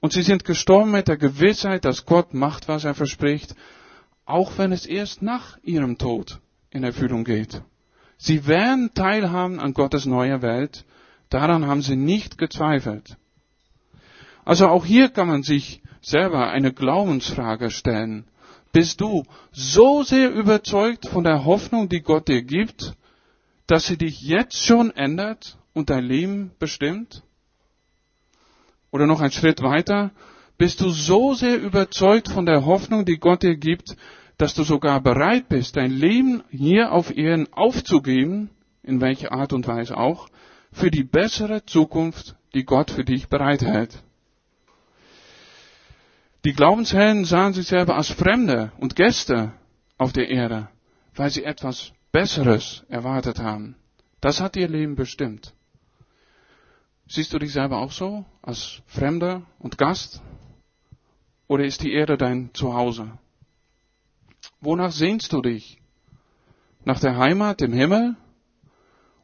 Und 0.00 0.12
sie 0.12 0.22
sind 0.22 0.44
gestorben 0.44 0.92
mit 0.92 1.08
der 1.08 1.16
Gewissheit, 1.16 1.84
dass 1.84 2.06
Gott 2.06 2.34
macht, 2.34 2.68
was 2.68 2.84
er 2.84 2.94
verspricht, 2.94 3.56
auch 4.24 4.58
wenn 4.58 4.70
es 4.70 4.86
erst 4.86 5.22
nach 5.22 5.58
ihrem 5.62 5.98
Tod 5.98 6.40
in 6.70 6.84
Erfüllung 6.84 7.24
geht. 7.24 7.62
Sie 8.16 8.46
werden 8.46 8.92
teilhaben 8.94 9.58
an 9.58 9.74
Gottes 9.74 10.06
neuer 10.06 10.42
Welt. 10.42 10.84
Daran 11.30 11.66
haben 11.66 11.82
sie 11.82 11.96
nicht 11.96 12.38
gezweifelt. 12.38 13.16
Also 14.44 14.68
auch 14.68 14.84
hier 14.84 15.08
kann 15.08 15.28
man 15.28 15.42
sich 15.42 15.82
selber 16.00 16.50
eine 16.50 16.72
Glaubensfrage 16.72 17.70
stellen. 17.70 18.24
Bist 18.72 19.00
du 19.00 19.24
so 19.52 20.02
sehr 20.02 20.30
überzeugt 20.32 21.08
von 21.08 21.24
der 21.24 21.44
Hoffnung, 21.44 21.88
die 21.88 22.00
Gott 22.00 22.28
dir 22.28 22.42
gibt, 22.42 22.94
dass 23.66 23.86
sie 23.86 23.96
dich 23.96 24.20
jetzt 24.20 24.64
schon 24.64 24.90
ändert 24.90 25.58
und 25.74 25.90
dein 25.90 26.04
Leben 26.04 26.52
bestimmt? 26.58 27.22
Oder 28.90 29.06
noch 29.06 29.20
ein 29.20 29.32
Schritt 29.32 29.62
weiter, 29.62 30.10
bist 30.56 30.80
du 30.80 30.90
so 30.90 31.34
sehr 31.34 31.60
überzeugt 31.60 32.28
von 32.28 32.46
der 32.46 32.64
Hoffnung, 32.64 33.04
die 33.04 33.18
Gott 33.18 33.42
dir 33.42 33.56
gibt, 33.56 33.96
dass 34.38 34.54
du 34.54 34.62
sogar 34.62 35.00
bereit 35.00 35.48
bist, 35.48 35.76
dein 35.76 35.90
Leben 35.90 36.42
hier 36.50 36.92
auf 36.92 37.16
Erden 37.16 37.52
aufzugeben, 37.52 38.50
in 38.82 39.00
welcher 39.00 39.32
Art 39.32 39.52
und 39.52 39.66
Weise 39.66 39.96
auch, 39.96 40.28
für 40.72 40.90
die 40.90 41.04
bessere 41.04 41.64
Zukunft, 41.64 42.36
die 42.54 42.64
Gott 42.64 42.90
für 42.90 43.04
dich 43.04 43.28
bereithält. 43.28 44.02
Die 46.44 46.52
Glaubenshelden 46.52 47.24
sahen 47.24 47.52
sich 47.52 47.66
selber 47.66 47.96
als 47.96 48.10
Fremde 48.10 48.72
und 48.78 48.94
Gäste 48.94 49.52
auf 49.96 50.12
der 50.12 50.28
Erde, 50.30 50.68
weil 51.14 51.30
sie 51.30 51.44
etwas 51.44 51.92
Besseres 52.12 52.84
erwartet 52.88 53.40
haben. 53.40 53.74
Das 54.20 54.40
hat 54.40 54.56
ihr 54.56 54.68
Leben 54.68 54.94
bestimmt. 54.94 55.52
Siehst 57.08 57.32
du 57.32 57.38
dich 57.38 57.52
selber 57.52 57.78
auch 57.78 57.92
so, 57.92 58.24
als 58.42 58.82
Fremder 58.86 59.42
und 59.58 59.78
Gast? 59.78 60.22
Oder 61.48 61.64
ist 61.64 61.82
die 61.82 61.92
Erde 61.92 62.16
dein 62.16 62.50
Zuhause? 62.52 63.18
Wonach 64.60 64.92
sehnst 64.92 65.32
du 65.32 65.40
dich? 65.40 65.80
Nach 66.84 67.00
der 67.00 67.16
Heimat 67.16 67.62
im 67.62 67.72
Himmel? 67.72 68.16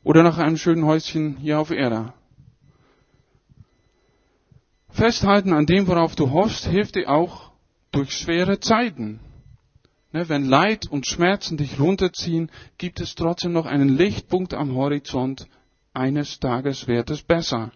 Oder 0.03 0.23
nach 0.23 0.39
einem 0.39 0.57
schönen 0.57 0.85
Häuschen 0.85 1.37
hier 1.37 1.61
auf 1.61 1.71
Erde? 1.71 2.13
Festhalten 4.95 5.53
an 5.53 5.67
dem, 5.67 5.89
worauf 5.89 6.15
du 6.15 6.31
hoffst, 6.31 6.67
hilft 6.67 6.95
dir 6.95 7.11
auch 7.11 7.51
durch 7.91 8.13
schwere 8.13 8.61
Zeiten. 8.61 9.19
Ne, 10.13 10.29
wenn 10.29 10.45
Leid 10.45 10.87
und 10.87 11.05
Schmerzen 11.05 11.57
dich 11.57 11.81
runterziehen, 11.81 12.49
gibt 12.79 13.01
es 13.01 13.17
trotzdem 13.17 13.53
noch 13.53 13.67
einen 13.67 13.89
Lichtpunkt 13.89 14.55
am 14.55 14.77
Horizont, 14.77 15.49
eines 15.93 16.39
Tages 16.39 16.87
wird 16.87 17.11
es 17.11 17.23
besser. 17.23 17.73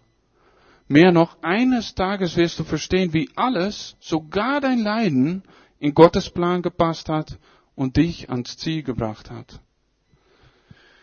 Mehr 0.87 1.11
noch, 1.11 1.43
eines 1.43 1.97
Tages 1.97 2.37
wirst 2.37 2.61
du 2.61 2.63
verstehen, 2.65 3.13
wie 3.13 3.29
alles, 3.35 3.97
sogar 3.99 4.61
dein 4.61 4.79
Leiden, 4.79 5.43
in 5.81 5.95
Gottes 5.95 6.31
Plan 6.31 6.63
gepasst 6.63 7.09
hat 7.09 7.37
und 7.75 7.97
dich 7.97 8.31
ans 8.31 8.57
Ziel 8.59 8.85
gebracht 8.85 9.29
hat. 9.29 9.59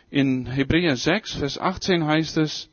In 0.09 0.45
Hebräer 0.45 0.95
6, 0.95 1.33
Vers 1.33 1.59
18 1.59 2.05
heißt 2.05 2.37
es, 2.37 2.69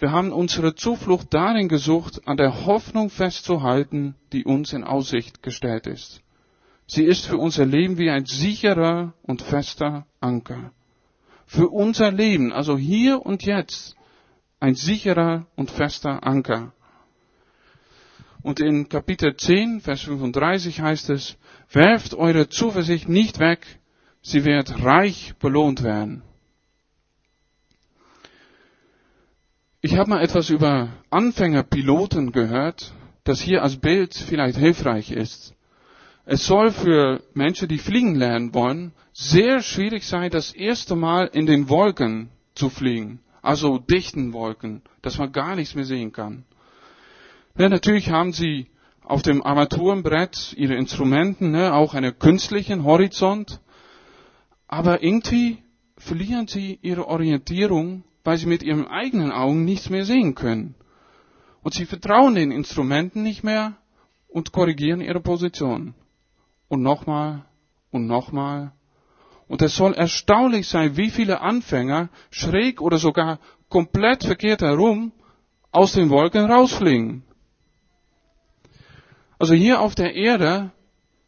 wir 0.00 0.10
haben 0.12 0.32
unsere 0.32 0.74
Zuflucht 0.74 1.28
darin 1.32 1.68
gesucht, 1.68 2.26
an 2.26 2.36
der 2.36 2.66
Hoffnung 2.66 3.10
festzuhalten, 3.10 4.16
die 4.32 4.44
uns 4.44 4.72
in 4.72 4.82
Aussicht 4.84 5.42
gestellt 5.42 5.86
ist. 5.86 6.22
Sie 6.86 7.04
ist 7.04 7.26
für 7.26 7.36
unser 7.36 7.66
Leben 7.66 7.98
wie 7.98 8.10
ein 8.10 8.26
sicherer 8.26 9.14
und 9.22 9.42
fester 9.42 10.06
Anker 10.20 10.72
für 11.50 11.68
unser 11.68 12.12
Leben, 12.12 12.52
also 12.52 12.78
hier 12.78 13.26
und 13.26 13.42
jetzt, 13.42 13.96
ein 14.60 14.76
sicherer 14.76 15.48
und 15.56 15.68
fester 15.68 16.24
Anker. 16.24 16.72
Und 18.40 18.60
in 18.60 18.88
Kapitel 18.88 19.34
10, 19.36 19.80
Vers 19.80 20.02
35 20.02 20.80
heißt 20.80 21.10
es, 21.10 21.36
werft 21.72 22.14
eure 22.14 22.48
Zuversicht 22.48 23.08
nicht 23.08 23.40
weg, 23.40 23.66
sie 24.22 24.44
wird 24.44 24.84
reich 24.84 25.34
belohnt 25.40 25.82
werden. 25.82 26.22
Ich 29.82 29.96
habe 29.96 30.10
mal 30.10 30.22
etwas 30.22 30.50
über 30.50 30.90
Anfängerpiloten 31.08 32.32
gehört, 32.32 32.92
das 33.24 33.40
hier 33.40 33.62
als 33.62 33.76
Bild 33.76 34.14
vielleicht 34.14 34.58
hilfreich 34.58 35.10
ist. 35.10 35.54
Es 36.26 36.44
soll 36.44 36.70
für 36.70 37.22
Menschen, 37.32 37.66
die 37.66 37.78
fliegen 37.78 38.14
lernen 38.14 38.52
wollen, 38.52 38.92
sehr 39.14 39.62
schwierig 39.62 40.04
sein, 40.06 40.30
das 40.30 40.52
erste 40.52 40.96
Mal 40.96 41.30
in 41.32 41.46
den 41.46 41.70
Wolken 41.70 42.28
zu 42.54 42.68
fliegen. 42.68 43.20
Also 43.40 43.78
dichten 43.78 44.34
Wolken, 44.34 44.82
dass 45.00 45.16
man 45.16 45.32
gar 45.32 45.56
nichts 45.56 45.74
mehr 45.74 45.86
sehen 45.86 46.12
kann. 46.12 46.44
Ja, 47.56 47.70
natürlich 47.70 48.10
haben 48.10 48.34
sie 48.34 48.66
auf 49.02 49.22
dem 49.22 49.42
Armaturenbrett 49.42 50.52
ihre 50.58 50.74
Instrumenten, 50.74 51.52
ne, 51.52 51.72
auch 51.72 51.94
einen 51.94 52.18
künstlichen 52.18 52.84
Horizont. 52.84 53.62
Aber 54.68 55.02
irgendwie 55.02 55.62
verlieren 55.96 56.48
sie 56.48 56.78
ihre 56.82 57.08
Orientierung, 57.08 58.04
weil 58.30 58.38
sie 58.38 58.46
mit 58.46 58.62
ihren 58.62 58.86
eigenen 58.86 59.32
Augen 59.32 59.64
nichts 59.64 59.90
mehr 59.90 60.04
sehen 60.04 60.36
können. 60.36 60.76
Und 61.64 61.74
sie 61.74 61.84
vertrauen 61.84 62.36
den 62.36 62.52
Instrumenten 62.52 63.24
nicht 63.24 63.42
mehr 63.42 63.76
und 64.28 64.52
korrigieren 64.52 65.00
ihre 65.00 65.18
Position. 65.18 65.94
Und 66.68 66.80
nochmal 66.80 67.44
und 67.90 68.06
nochmal. 68.06 68.70
Und 69.48 69.62
es 69.62 69.74
soll 69.74 69.94
erstaunlich 69.94 70.68
sein, 70.68 70.96
wie 70.96 71.10
viele 71.10 71.40
Anfänger 71.40 72.08
schräg 72.30 72.80
oder 72.80 72.98
sogar 72.98 73.40
komplett 73.68 74.22
verkehrt 74.22 74.62
herum 74.62 75.10
aus 75.72 75.94
den 75.94 76.08
Wolken 76.08 76.48
rausfliegen. 76.48 77.24
Also 79.40 79.54
hier 79.54 79.80
auf 79.80 79.96
der 79.96 80.14
Erde 80.14 80.70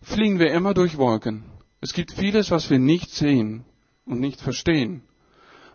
fliegen 0.02 0.38
wir 0.38 0.52
immer 0.52 0.72
durch 0.72 0.96
Wolken. 0.98 1.42
Es 1.80 1.94
gibt 1.94 2.12
vieles, 2.12 2.52
was 2.52 2.70
wir 2.70 2.78
nicht 2.78 3.10
sehen 3.10 3.64
und 4.06 4.20
nicht 4.20 4.40
verstehen. 4.40 5.02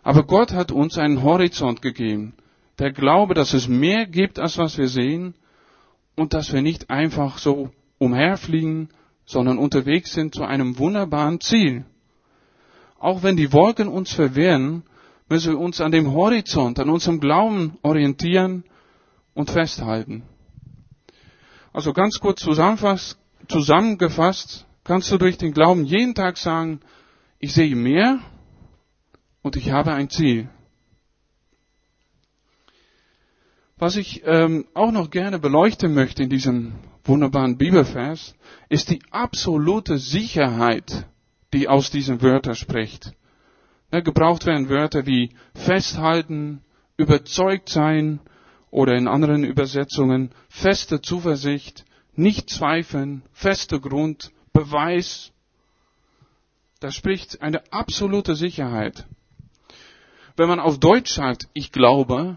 Aber 0.08 0.22
Gott 0.22 0.52
hat 0.52 0.72
uns 0.72 0.96
einen 0.96 1.22
Horizont 1.22 1.82
gegeben. 1.82 2.32
Der 2.78 2.92
Glaube, 2.92 3.34
dass 3.34 3.52
es 3.52 3.68
mehr 3.68 4.06
gibt, 4.06 4.38
als 4.38 4.56
was 4.56 4.78
wir 4.78 4.88
sehen 4.88 5.34
und 6.16 6.32
dass 6.32 6.50
wir 6.50 6.62
nicht 6.62 6.88
einfach 6.88 7.36
so 7.36 7.72
umherfliegen, 7.98 8.88
sondern 9.26 9.58
unterwegs 9.58 10.14
sind 10.14 10.34
zu 10.34 10.44
einem 10.44 10.78
wunderbaren 10.78 11.42
Ziel. 11.42 11.84
Auch 12.98 13.22
wenn 13.22 13.36
die 13.36 13.52
Wolken 13.52 13.86
uns 13.86 14.10
verwehren, 14.10 14.82
müssen 15.28 15.52
wir 15.52 15.58
uns 15.58 15.78
an 15.78 15.92
dem 15.92 16.10
Horizont, 16.10 16.78
an 16.78 16.88
unserem 16.88 17.20
Glauben 17.20 17.76
orientieren 17.82 18.64
und 19.34 19.50
festhalten. 19.50 20.22
Also 21.74 21.92
ganz 21.92 22.18
kurz 22.18 22.40
zusammengefasst, 22.40 24.64
kannst 24.84 25.12
du 25.12 25.18
durch 25.18 25.36
den 25.36 25.52
Glauben 25.52 25.84
jeden 25.84 26.14
Tag 26.14 26.38
sagen, 26.38 26.80
ich 27.40 27.52
sehe 27.52 27.76
mehr 27.76 28.20
und 29.48 29.56
ich 29.56 29.70
habe 29.70 29.94
ein 29.94 30.10
Ziel. 30.10 30.50
Was 33.78 33.96
ich 33.96 34.20
ähm, 34.26 34.66
auch 34.74 34.92
noch 34.92 35.08
gerne 35.08 35.38
beleuchten 35.38 35.94
möchte 35.94 36.22
in 36.22 36.28
diesem 36.28 36.74
wunderbaren 37.02 37.56
Bibelvers, 37.56 38.34
ist 38.68 38.90
die 38.90 39.00
absolute 39.10 39.96
Sicherheit, 39.96 41.06
die 41.54 41.66
aus 41.66 41.90
diesen 41.90 42.20
Wörtern 42.20 42.56
spricht. 42.56 43.14
Ja, 43.90 44.00
gebraucht 44.00 44.44
werden 44.44 44.68
Wörter 44.68 45.06
wie 45.06 45.30
festhalten, 45.54 46.60
überzeugt 46.98 47.70
sein 47.70 48.20
oder 48.70 48.96
in 48.96 49.08
anderen 49.08 49.44
Übersetzungen 49.44 50.32
feste 50.50 51.00
Zuversicht, 51.00 51.86
nicht 52.14 52.50
zweifeln, 52.50 53.22
fester 53.32 53.80
Grund, 53.80 54.30
Beweis. 54.52 55.32
Da 56.80 56.90
spricht 56.90 57.40
eine 57.40 57.62
absolute 57.72 58.34
Sicherheit. 58.34 59.06
Wenn 60.38 60.48
man 60.48 60.60
auf 60.60 60.78
Deutsch 60.78 61.14
sagt, 61.14 61.48
ich 61.52 61.72
glaube, 61.72 62.36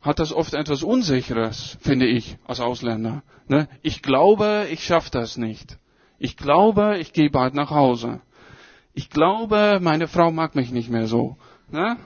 hat 0.00 0.20
das 0.20 0.32
oft 0.32 0.54
etwas 0.54 0.84
Unsicheres, 0.84 1.76
finde 1.80 2.06
ich, 2.06 2.38
als 2.46 2.60
Ausländer. 2.60 3.24
Ne? 3.48 3.68
Ich 3.82 4.02
glaube, 4.02 4.68
ich 4.70 4.84
schaffe 4.84 5.10
das 5.10 5.36
nicht. 5.36 5.78
Ich 6.20 6.36
glaube, 6.36 6.98
ich 7.00 7.12
gehe 7.12 7.28
bald 7.28 7.54
nach 7.54 7.70
Hause. 7.70 8.20
Ich 8.94 9.10
glaube, 9.10 9.80
meine 9.82 10.06
Frau 10.06 10.30
mag 10.30 10.54
mich 10.54 10.70
nicht 10.70 10.90
mehr 10.90 11.08
so. 11.08 11.36
Ne? 11.72 11.96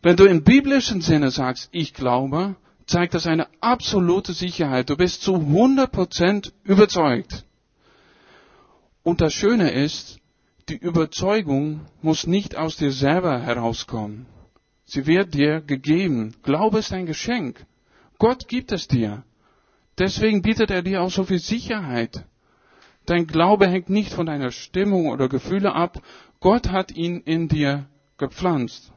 Wenn 0.00 0.16
du 0.16 0.24
im 0.24 0.44
biblischen 0.44 1.02
Sinne 1.02 1.30
sagst, 1.30 1.68
ich 1.70 1.92
glaube, 1.92 2.56
zeigt 2.86 3.12
das 3.12 3.26
eine 3.26 3.48
absolute 3.60 4.32
Sicherheit. 4.32 4.88
Du 4.88 4.96
bist 4.96 5.20
zu 5.20 5.34
100% 5.34 6.52
überzeugt. 6.64 7.44
Und 9.02 9.20
das 9.20 9.34
Schöne 9.34 9.72
ist, 9.72 10.20
die 10.70 10.78
Überzeugung 10.78 11.82
muss 12.00 12.26
nicht 12.26 12.56
aus 12.56 12.76
dir 12.76 12.92
selber 12.92 13.40
herauskommen. 13.40 14.24
Sie 14.90 15.06
wird 15.06 15.34
dir 15.34 15.60
gegeben. 15.60 16.34
Glaube 16.42 16.78
ist 16.78 16.94
ein 16.94 17.04
Geschenk. 17.04 17.66
Gott 18.18 18.48
gibt 18.48 18.72
es 18.72 18.88
dir. 18.88 19.22
Deswegen 19.98 20.40
bietet 20.40 20.70
er 20.70 20.80
dir 20.80 21.02
auch 21.02 21.10
so 21.10 21.24
viel 21.24 21.40
Sicherheit. 21.40 22.24
Dein 23.04 23.26
Glaube 23.26 23.68
hängt 23.68 23.90
nicht 23.90 24.14
von 24.14 24.24
deiner 24.24 24.50
Stimmung 24.50 25.08
oder 25.08 25.28
Gefühle 25.28 25.74
ab. 25.74 26.02
Gott 26.40 26.70
hat 26.70 26.90
ihn 26.90 27.20
in 27.20 27.48
dir 27.48 27.86
gepflanzt. 28.16 28.90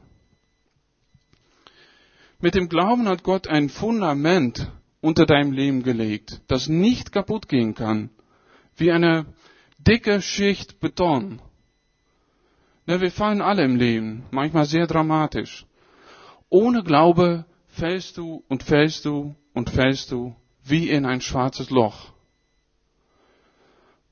Mit 2.40 2.54
dem 2.54 2.70
Glauben 2.70 3.06
hat 3.06 3.22
Gott 3.22 3.46
ein 3.46 3.68
Fundament 3.68 4.72
unter 5.02 5.26
deinem 5.26 5.52
Leben 5.52 5.82
gelegt, 5.82 6.40
das 6.46 6.68
nicht 6.68 7.12
kaputt 7.12 7.48
gehen 7.50 7.74
kann. 7.74 8.08
Wie 8.76 8.92
eine 8.92 9.26
dicke 9.76 10.22
Schicht 10.22 10.80
Beton. 10.80 11.42
Ja, 12.86 13.02
wir 13.02 13.10
fallen 13.10 13.42
alle 13.42 13.62
im 13.62 13.76
Leben, 13.76 14.24
manchmal 14.30 14.64
sehr 14.64 14.86
dramatisch. 14.86 15.66
Ohne 16.52 16.82
Glaube 16.82 17.46
fällst 17.68 18.16
du 18.18 18.44
und 18.48 18.62
fällst 18.62 19.04
du 19.04 19.34
und 19.54 19.70
fällst 19.70 20.10
du 20.12 20.36
wie 20.64 20.90
in 20.90 21.06
ein 21.06 21.20
schwarzes 21.20 21.70
Loch 21.70 22.12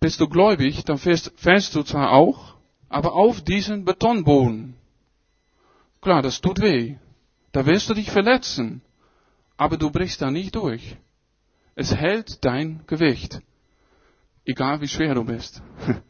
bist 0.01 0.19
du 0.21 0.29
gläubig, 0.29 0.85
dann 0.85 0.99
fällst, 0.99 1.33
fällst 1.37 1.75
du 1.75 1.83
zwar 1.83 2.13
auch, 2.13 2.55
aber 2.89 3.13
auf 3.13 3.43
diesen 3.43 3.85
Betonboden. 3.85 4.75
Klar, 6.01 6.23
das 6.23 6.41
tut 6.41 6.61
weh. 6.61 6.97
Da 7.53 7.67
wirst 7.67 7.91
du 7.91 7.95
dich 7.95 8.11
verletzen. 8.11 8.81
Aber 9.59 9.77
du 9.77 9.91
brichst 9.91 10.23
da 10.23 10.31
nicht 10.31 10.57
durch. 10.57 10.97
Es 11.75 11.95
hält 11.95 12.45
dein 12.45 12.83
Gewicht. 12.87 13.41
Egal 14.47 14.81
wie 14.81 14.89
schwer 14.89 15.15
du 15.15 15.25
bist. 15.25 15.63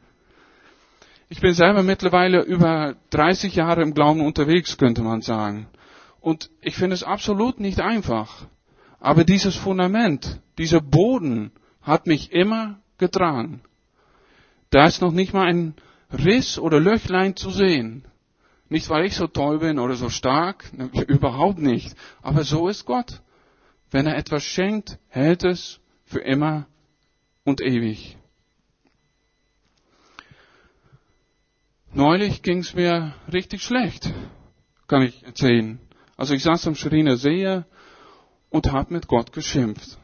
Ich 1.33 1.41
bin 1.41 1.55
selber 1.55 1.85
mittlerweile 1.85 2.43
über 2.43 2.97
30 3.11 3.55
Jahre 3.55 3.83
im 3.83 3.95
Glauben 3.95 4.21
unterwegs, 4.21 4.77
könnte 4.79 5.03
man 5.03 5.23
sagen. 5.23 5.69
Und 6.21 6.51
ich 6.61 6.77
finde 6.77 6.95
es 6.95 7.03
absolut 7.03 7.61
nicht 7.61 7.81
einfach. 7.81 8.47
Aber 8.99 9.25
dieses 9.25 9.57
Fundament, 9.57 10.41
dieser 10.59 10.81
Boden 10.81 11.53
hat 11.81 12.07
mich 12.07 12.33
immer 12.33 12.81
getragen. 12.99 13.63
Da 14.69 14.87
ist 14.87 15.01
noch 15.01 15.13
nicht 15.13 15.33
mal 15.33 15.47
ein 15.47 15.75
Riss 16.13 16.59
oder 16.59 16.79
Löchlein 16.79 17.37
zu 17.37 17.51
sehen. 17.51 18.05
Nicht, 18.69 18.89
weil 18.89 19.05
ich 19.05 19.17
so 19.17 19.27
toll 19.27 19.59
bin 19.59 19.79
oder 19.79 19.95
so 19.95 20.11
stark, 20.11 20.73
ne, 20.77 20.91
überhaupt 21.09 21.59
nicht. 21.59 21.97
Aber 22.23 22.45
so 22.45 22.69
ist 22.69 22.85
Gott. 22.85 23.21
Wenn 23.91 24.07
er 24.07 24.17
etwas 24.17 24.45
schenkt, 24.45 24.99
hält 25.09 25.43
es 25.43 25.81
für 26.05 26.21
immer 26.21 26.67
und 27.45 27.61
ewig. 27.61 28.17
Neulich 31.93 32.43
ging 32.43 32.59
es 32.59 32.75
mir 32.75 33.15
richtig 33.33 33.63
schlecht, 33.63 34.13
kann 34.87 35.03
ich 35.03 35.25
erzählen. 35.25 35.81
Also 36.21 36.35
ich 36.35 36.43
saß 36.43 36.67
am 36.67 36.75
Schreiner 36.75 37.17
See 37.17 37.63
und 38.51 38.73
habe 38.73 38.93
mit 38.93 39.09
Gott 39.09 39.33
geschimpft. 39.33 39.97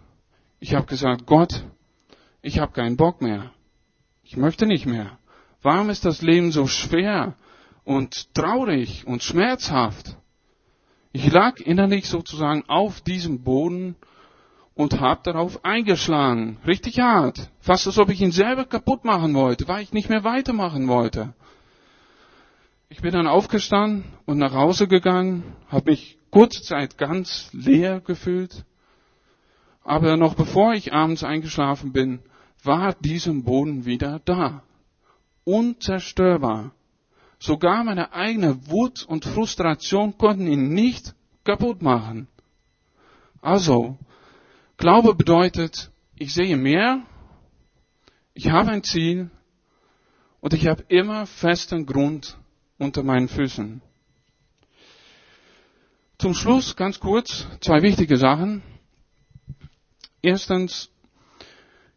Ich 0.61 0.75
habe 0.75 0.87
gesagt, 0.87 1.27
Gott, 1.27 1.63
ich 2.41 2.59
habe 2.59 2.73
keinen 2.73 2.97
Bock 2.97 3.21
mehr. 3.21 3.51
Ich 4.23 4.39
möchte 4.39 4.65
nicht 4.65 4.87
mehr. 4.87 5.19
Warum 5.61 5.91
ist 5.91 6.07
das 6.07 6.23
Leben 6.23 6.53
so 6.53 6.69
schwer 6.69 7.35
und 7.85 8.33
traurig 8.33 9.07
und 9.07 9.23
schmerzhaft? 9.23 10.17
Ich 11.13 11.31
lag 11.31 11.61
innerlich 11.61 12.09
sozusagen 12.09 12.65
auf 12.67 13.03
diesem 13.03 13.43
Boden 13.43 13.95
und 14.75 14.99
habe 14.99 15.21
darauf 15.23 15.67
eingeschlagen, 15.67 16.57
richtig 16.67 16.99
hart, 16.99 17.51
fast 17.61 17.87
als 17.89 17.99
ob 17.99 18.09
ich 18.09 18.23
ihn 18.23 18.33
selber 18.33 18.65
kaputt 18.65 19.05
machen 19.05 19.35
wollte, 19.35 19.69
weil 19.69 19.83
ich 19.83 19.93
nicht 19.93 20.09
mehr 20.09 20.25
weitermachen 20.25 20.89
wollte. 20.89 21.35
Ich 22.89 23.03
bin 23.03 23.13
dann 23.13 23.27
aufgestanden 23.27 24.05
und 24.27 24.39
nach 24.39 24.53
Hause 24.55 24.87
gegangen, 24.87 25.43
habe 25.69 25.91
mich 25.91 26.19
kurze 26.31 26.63
Zeit 26.63 26.99
ganz 26.99 27.51
leer 27.53 28.01
gefühlt, 28.01 28.65
aber 29.83 30.17
noch 30.17 30.35
bevor 30.35 30.73
ich 30.75 30.93
abends 30.93 31.25
eingeschlafen 31.25 31.93
bin, 31.93 32.21
war 32.63 32.95
diesem 32.95 33.43
Boden 33.43 33.87
wieder 33.87 34.21
da. 34.25 34.63
Unzerstörbar. 35.45 36.73
Sogar 37.39 37.83
meine 37.85 38.13
eigene 38.13 38.71
Wut 38.71 39.03
und 39.05 39.25
Frustration 39.25 40.17
konnten 40.17 40.47
ihn 40.47 40.73
nicht 40.73 41.15
kaputt 41.45 41.83
machen. 41.83 42.29
Also, 43.43 43.99
Glaube 44.77 45.15
bedeutet, 45.15 45.91
ich 46.17 46.35
sehe 46.35 46.57
mehr, 46.57 47.03
ich 48.35 48.51
habe 48.51 48.71
ein 48.71 48.85
Ziel 48.85 49.31
und 50.41 50.53
ich 50.53 50.67
habe 50.67 50.85
immer 50.89 51.27
festen 51.27 51.87
Grund 51.87 52.37
unter 52.79 53.03
meinen 53.03 53.29
Füßen. 53.29 53.81
Zum 56.19 56.35
Schluss 56.35 56.77
ganz 56.77 56.99
kurz 57.01 57.47
zwei 57.61 57.83
wichtige 57.83 58.17
Sachen. 58.17 58.63
Erstens, 60.23 60.91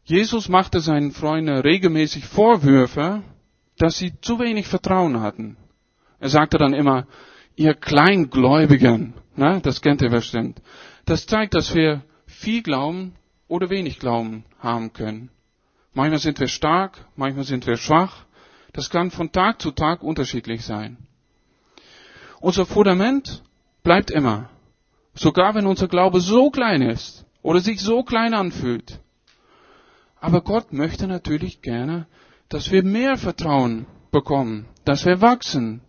Jesus 0.03 0.49
machte 0.49 0.81
seinen 0.81 1.11
Freunden 1.11 1.57
regelmäßig 1.57 2.25
Vorwürfe, 2.25 3.23
dass 3.77 3.97
sie 3.97 4.19
zu 4.21 4.39
wenig 4.39 4.67
Vertrauen 4.67 5.21
hatten. 5.21 5.57
Er 6.19 6.29
sagte 6.29 6.57
dann 6.57 6.73
immer, 6.73 7.07
ihr 7.55 7.73
Kleingläubigen, 7.73 9.13
na, 9.35 9.59
das 9.59 9.81
kennt 9.81 10.01
ihr 10.01 10.09
bestimmt. 10.09 10.61
Das 11.05 11.25
zeigt, 11.25 11.53
dass 11.53 11.73
wir 11.73 12.03
viel 12.25 12.61
glauben, 12.61 13.15
oder 13.49 13.69
wenig 13.69 13.99
Glauben 13.99 14.45
haben 14.59 14.93
können. 14.93 15.29
Manchmal 15.93 16.19
sind 16.19 16.39
wir 16.39 16.47
stark, 16.47 17.05
manchmal 17.17 17.43
sind 17.43 17.67
wir 17.67 17.75
schwach. 17.75 18.25
Das 18.73 18.89
kann 18.89 19.11
von 19.11 19.31
Tag 19.31 19.61
zu 19.61 19.71
Tag 19.71 20.03
unterschiedlich 20.03 20.63
sein. 20.63 20.97
Unser 22.39 22.65
Fundament 22.65 23.43
bleibt 23.83 24.11
immer. 24.11 24.49
Sogar 25.13 25.55
wenn 25.55 25.65
unser 25.65 25.87
Glaube 25.87 26.21
so 26.21 26.49
klein 26.49 26.81
ist 26.81 27.25
oder 27.41 27.59
sich 27.59 27.81
so 27.81 28.03
klein 28.03 28.33
anfühlt. 28.33 28.99
Aber 30.21 30.41
Gott 30.41 30.71
möchte 30.73 31.07
natürlich 31.07 31.61
gerne, 31.61 32.07
dass 32.49 32.71
wir 32.71 32.83
mehr 32.83 33.17
Vertrauen 33.17 33.85
bekommen, 34.11 34.65
dass 34.85 35.05
wir 35.05 35.21
wachsen. 35.21 35.81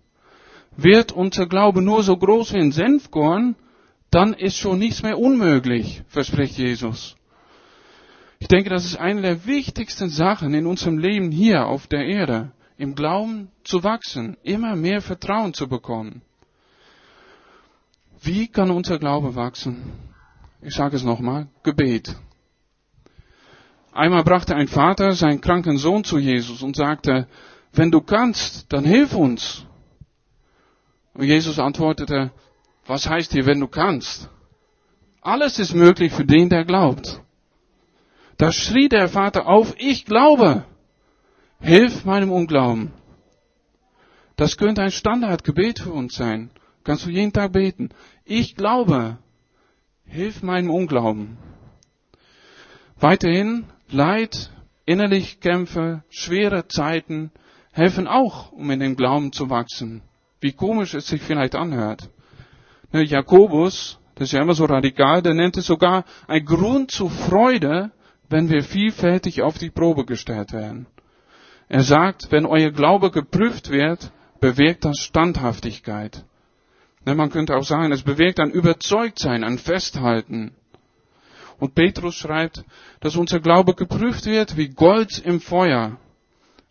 Wird 0.77 1.13
unser 1.13 1.47
Glaube 1.47 1.83
nur 1.83 2.03
so 2.03 2.17
groß 2.17 2.55
wie 2.55 2.59
ein 2.59 2.73
Senfkorn, 2.73 3.57
dann 4.11 4.35
ist 4.35 4.57
schon 4.57 4.79
nichts 4.79 5.03
mehr 5.03 5.19
unmöglich, 5.19 6.03
verspricht 6.09 6.59
Jesus. 6.59 7.17
Ich 8.39 8.49
denke, 8.49 8.71
das 8.71 8.85
ist 8.85 8.97
eine 8.97 9.23
der 9.23 9.47
wichtigsten 9.47 10.09
Sachen 10.09 10.55
in 10.55 10.67
unserem 10.67 10.99
Leben 10.99 11.31
hier 11.31 11.67
auf 11.67 11.87
der 11.87 12.07
Erde, 12.07 12.53
im 12.81 12.95
Glauben 12.95 13.51
zu 13.63 13.85
wachsen, 13.85 14.39
immer 14.43 14.75
mehr 14.75 15.03
Vertrauen 15.03 15.53
zu 15.53 15.69
bekommen. 15.69 16.23
Wie 18.23 18.49
kann 18.49 18.71
unser 18.71 18.99
Glaube 18.99 19.35
wachsen? 19.35 19.93
Ich 20.63 20.75
sage 20.75 20.97
es 20.97 21.05
nochmal, 21.05 21.49
Gebet. 21.63 22.17
Einmal 23.93 24.25
brachte 24.25 24.57
ein 24.57 24.67
Vater 24.67 25.13
seinen 25.13 25.43
kranken 25.43 25.77
Sohn 25.77 26.05
zu 26.05 26.17
Jesus 26.17 26.63
und 26.63 26.75
sagte, 26.75 27.29
wenn 27.73 27.91
du 27.91 28.01
kannst, 28.01 28.73
dann 28.73 28.85
hilf 28.85 29.15
uns. 29.15 29.67
Und 31.13 31.25
Jesus 31.25 31.59
antwortete, 31.59 32.31
was 32.87 33.07
heißt 33.07 33.33
hier, 33.33 33.45
wenn 33.45 33.61
du 33.61 33.69
kannst? 33.69 34.31
Alles 35.21 35.59
ist 35.59 35.75
möglich 35.75 36.15
für 36.15 36.25
den, 36.25 36.49
der 36.49 36.65
glaubt. 36.65 37.21
Da 38.39 38.53
schrie 38.53 38.89
der 38.89 39.09
Vater 39.09 39.47
auf, 39.47 39.75
ich 39.77 40.07
glaube. 40.07 40.65
Hilf 41.61 42.05
meinem 42.05 42.33
Unglauben. 42.33 42.93
Das 44.37 44.57
könnte 44.57 44.83
ein 44.83 44.91
Standardgebet 44.91 45.81
für 45.81 45.93
uns 45.93 46.15
sein. 46.15 46.51
Kannst 46.85 47.05
du 47.05 47.11
jeden 47.11 47.33
Tag 47.33 47.53
beten. 47.53 47.91
Ich 48.25 48.57
glaube. 48.57 49.19
Hilf 50.07 50.43
meinem 50.43 50.71
Unglauben. 50.71 51.37
Weiterhin 52.99 53.67
Leid, 53.91 54.51
innerlich 54.87 55.41
Kämpfe, 55.41 56.05
schwere 56.11 56.69
Zeiten 56.69 57.33
helfen 57.73 58.07
auch, 58.07 58.53
um 58.53 58.71
in 58.71 58.81
dem 58.81 58.97
Glauben 58.97 59.33
zu 59.33 59.51
wachsen. 59.51 60.03
Wie 60.41 60.53
komisch 60.53 60.95
es 60.95 61.07
sich 61.07 61.23
vielleicht 61.23 61.55
anhört. 61.55 62.09
Ne, 62.93 63.03
Jakobus, 63.03 63.99
das 64.15 64.29
ist 64.29 64.33
ja 64.33 64.43
immer 64.43 64.55
so 64.55 64.65
radikal, 64.65 65.23
der 65.23 65.35
nennt 65.35 65.57
es 65.57 65.67
sogar 65.67 66.05
ein 66.27 66.45
Grund 66.45 66.91
zur 66.91 67.11
Freude, 67.11 67.91
wenn 68.29 68.49
wir 68.49 68.63
vielfältig 68.63 69.43
auf 69.43 69.59
die 69.59 69.71
Probe 69.71 70.05
gestellt 70.05 70.53
werden. 70.53 70.87
Er 71.71 71.85
sagt, 71.85 72.33
wenn 72.33 72.47
euer 72.47 72.73
Glaube 72.73 73.13
geprüft 73.13 73.71
wird, 73.71 74.11
bewirkt 74.41 74.85
das 74.85 74.99
Standhaftigkeit. 74.99 76.25
Man 77.05 77.31
könnte 77.31 77.57
auch 77.57 77.63
sagen, 77.63 77.93
es 77.93 78.03
bewirkt 78.03 78.41
ein 78.41 78.51
Überzeugtsein, 78.51 79.45
ein 79.45 79.57
Festhalten. 79.57 80.51
Und 81.61 81.77
Petrus 81.77 82.17
schreibt, 82.17 82.65
dass 82.99 83.15
unser 83.15 83.39
Glaube 83.39 83.75
geprüft 83.75 84.27
wird 84.27 84.57
wie 84.57 84.71
Gold 84.71 85.21
im 85.21 85.41
Feuer. 85.41 85.97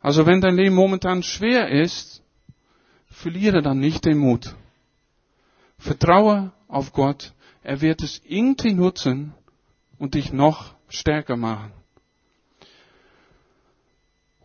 Also 0.02 0.26
wenn 0.26 0.42
dein 0.42 0.58
Leben 0.58 0.76
momentan 0.76 1.24
schwer 1.24 1.70
ist, 1.70 2.22
verliere 3.10 3.62
dann 3.62 3.80
nicht 3.80 4.04
den 4.04 4.18
Mut. 4.18 4.54
Vertraue 5.78 6.52
auf 6.68 6.92
Gott. 6.92 7.32
Er 7.64 7.80
wird 7.80 8.04
es 8.04 8.22
irgendwie 8.26 8.74
nutzen 8.74 9.34
und 9.98 10.16
dich 10.16 10.34
noch 10.34 10.74
stärker 10.90 11.38
machen. 11.38 11.72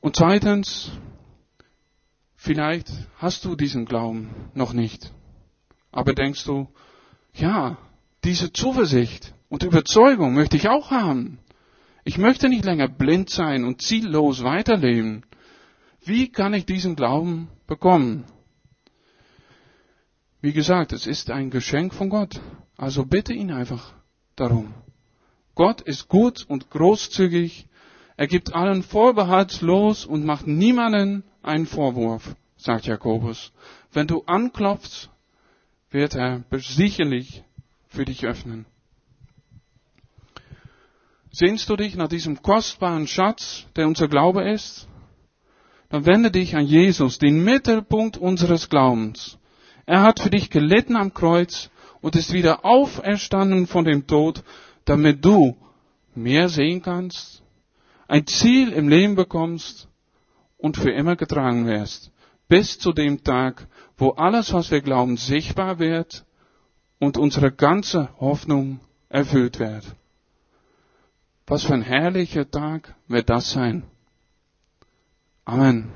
Und 0.05 0.17
zweitens, 0.17 0.91
vielleicht 2.37 2.93
hast 3.17 3.47
du 3.47 3.57
diesen 3.57 3.87
Glauben 3.87 4.35
noch 4.53 4.75
nicht. 4.75 5.11
Aber 5.93 6.13
denkst 6.13 6.45
du, 6.45 6.69
ja, 7.33 7.79
diese 8.23 8.53
Zuversicht 8.53 9.33
und 9.49 9.63
Überzeugung 9.63 10.35
möchte 10.35 10.59
ich 10.59 10.69
auch 10.69 10.91
haben. 10.91 11.39
Ich 12.05 12.19
möchte 12.19 12.51
nicht 12.51 12.67
länger 12.67 12.87
blind 12.87 13.31
sein 13.31 13.65
und 13.65 13.81
ziellos 13.81 14.45
weiterleben. 14.45 15.25
Wie 16.05 16.31
kann 16.31 16.53
ich 16.53 16.67
diesen 16.67 16.97
Glauben 16.97 17.49
bekommen? 17.67 18.25
Wie 20.43 20.53
gesagt, 20.53 20.93
es 20.93 21.07
ist 21.07 21.31
ein 21.31 21.49
Geschenk 21.49 21.95
von 21.95 22.11
Gott. 22.11 22.43
Also 22.77 23.07
bitte 23.07 23.33
ihn 23.33 23.51
einfach 23.51 23.95
darum. 24.37 24.75
Gott 25.55 25.81
ist 25.81 26.09
gut 26.09 26.45
und 26.47 26.69
großzügig. 26.69 27.69
Er 28.17 28.27
gibt 28.27 28.55
allen 28.55 28.83
vorbehaltslos 28.83 30.07
und 30.07 30.25
macht 30.25 30.47
niemanden 30.47 31.25
einen 31.43 31.67
Vorwurf, 31.67 32.37
sagt 32.57 32.87
Jakobus. 32.87 33.53
Wenn 33.93 34.07
du 34.07 34.23
anklopfst, 34.27 35.11
wird 35.91 36.15
er 36.15 36.45
sicherlich 36.53 37.43
für 37.89 38.05
dich 38.05 38.25
öffnen. 38.25 38.67
Sehnst 41.33 41.69
du 41.69 41.77
dich 41.77 41.97
nach 41.97 42.09
diesem 42.09 42.43
kostbaren 42.43 43.09
Schatz, 43.09 43.67
der 43.75 43.89
unser 43.89 44.07
Glaube 44.07 44.49
ist? 44.49 44.87
Dann 45.89 46.07
wende 46.07 46.31
dich 46.31 46.57
an 46.57 46.67
Jesus, 46.67 47.19
den 47.19 47.43
Mittelpunkt 47.43 48.17
unseres 48.17 48.69
Glaubens. 48.69 49.39
Er 49.87 50.03
hat 50.03 50.21
für 50.21 50.31
dich 50.31 50.51
gelitten 50.51 50.97
am 50.97 51.13
Kreuz 51.13 51.71
und 52.01 52.17
ist 52.17 52.33
wieder 52.33 52.65
auferstanden 52.65 53.67
von 53.67 53.85
dem 53.85 54.07
Tod, 54.07 54.45
damit 54.85 55.25
du 55.25 55.57
mehr 56.15 56.49
sehen 56.49 56.83
kannst, 56.83 57.44
ein 58.09 58.27
Ziel 58.27 58.73
im 58.73 58.89
Leben 58.89 59.15
bekommst 59.15 59.89
und 60.59 60.77
für 60.77 60.91
immer 60.91 61.17
getragen 61.17 61.67
wirst. 61.67 62.11
Bis 62.49 62.79
zu 62.79 62.93
dem 62.93 63.25
Tag, 63.25 63.67
wo 63.97 64.11
alles, 64.11 64.53
was 64.53 64.71
wir 64.71 64.81
glauben, 64.81 65.17
sichtbar 65.17 65.79
wird 65.79 66.25
und 66.99 67.17
unsere 67.17 67.53
ganze 67.53 68.09
Hoffnung 68.21 68.81
erfüllt 69.09 69.59
wird. 69.59 69.85
Was 71.47 71.65
für 71.65 71.75
ein 71.75 71.83
herrlicher 71.83 72.51
Tag 72.51 72.95
wird 73.09 73.29
das 73.31 73.51
sein. 73.51 73.85
Amen. 75.45 75.93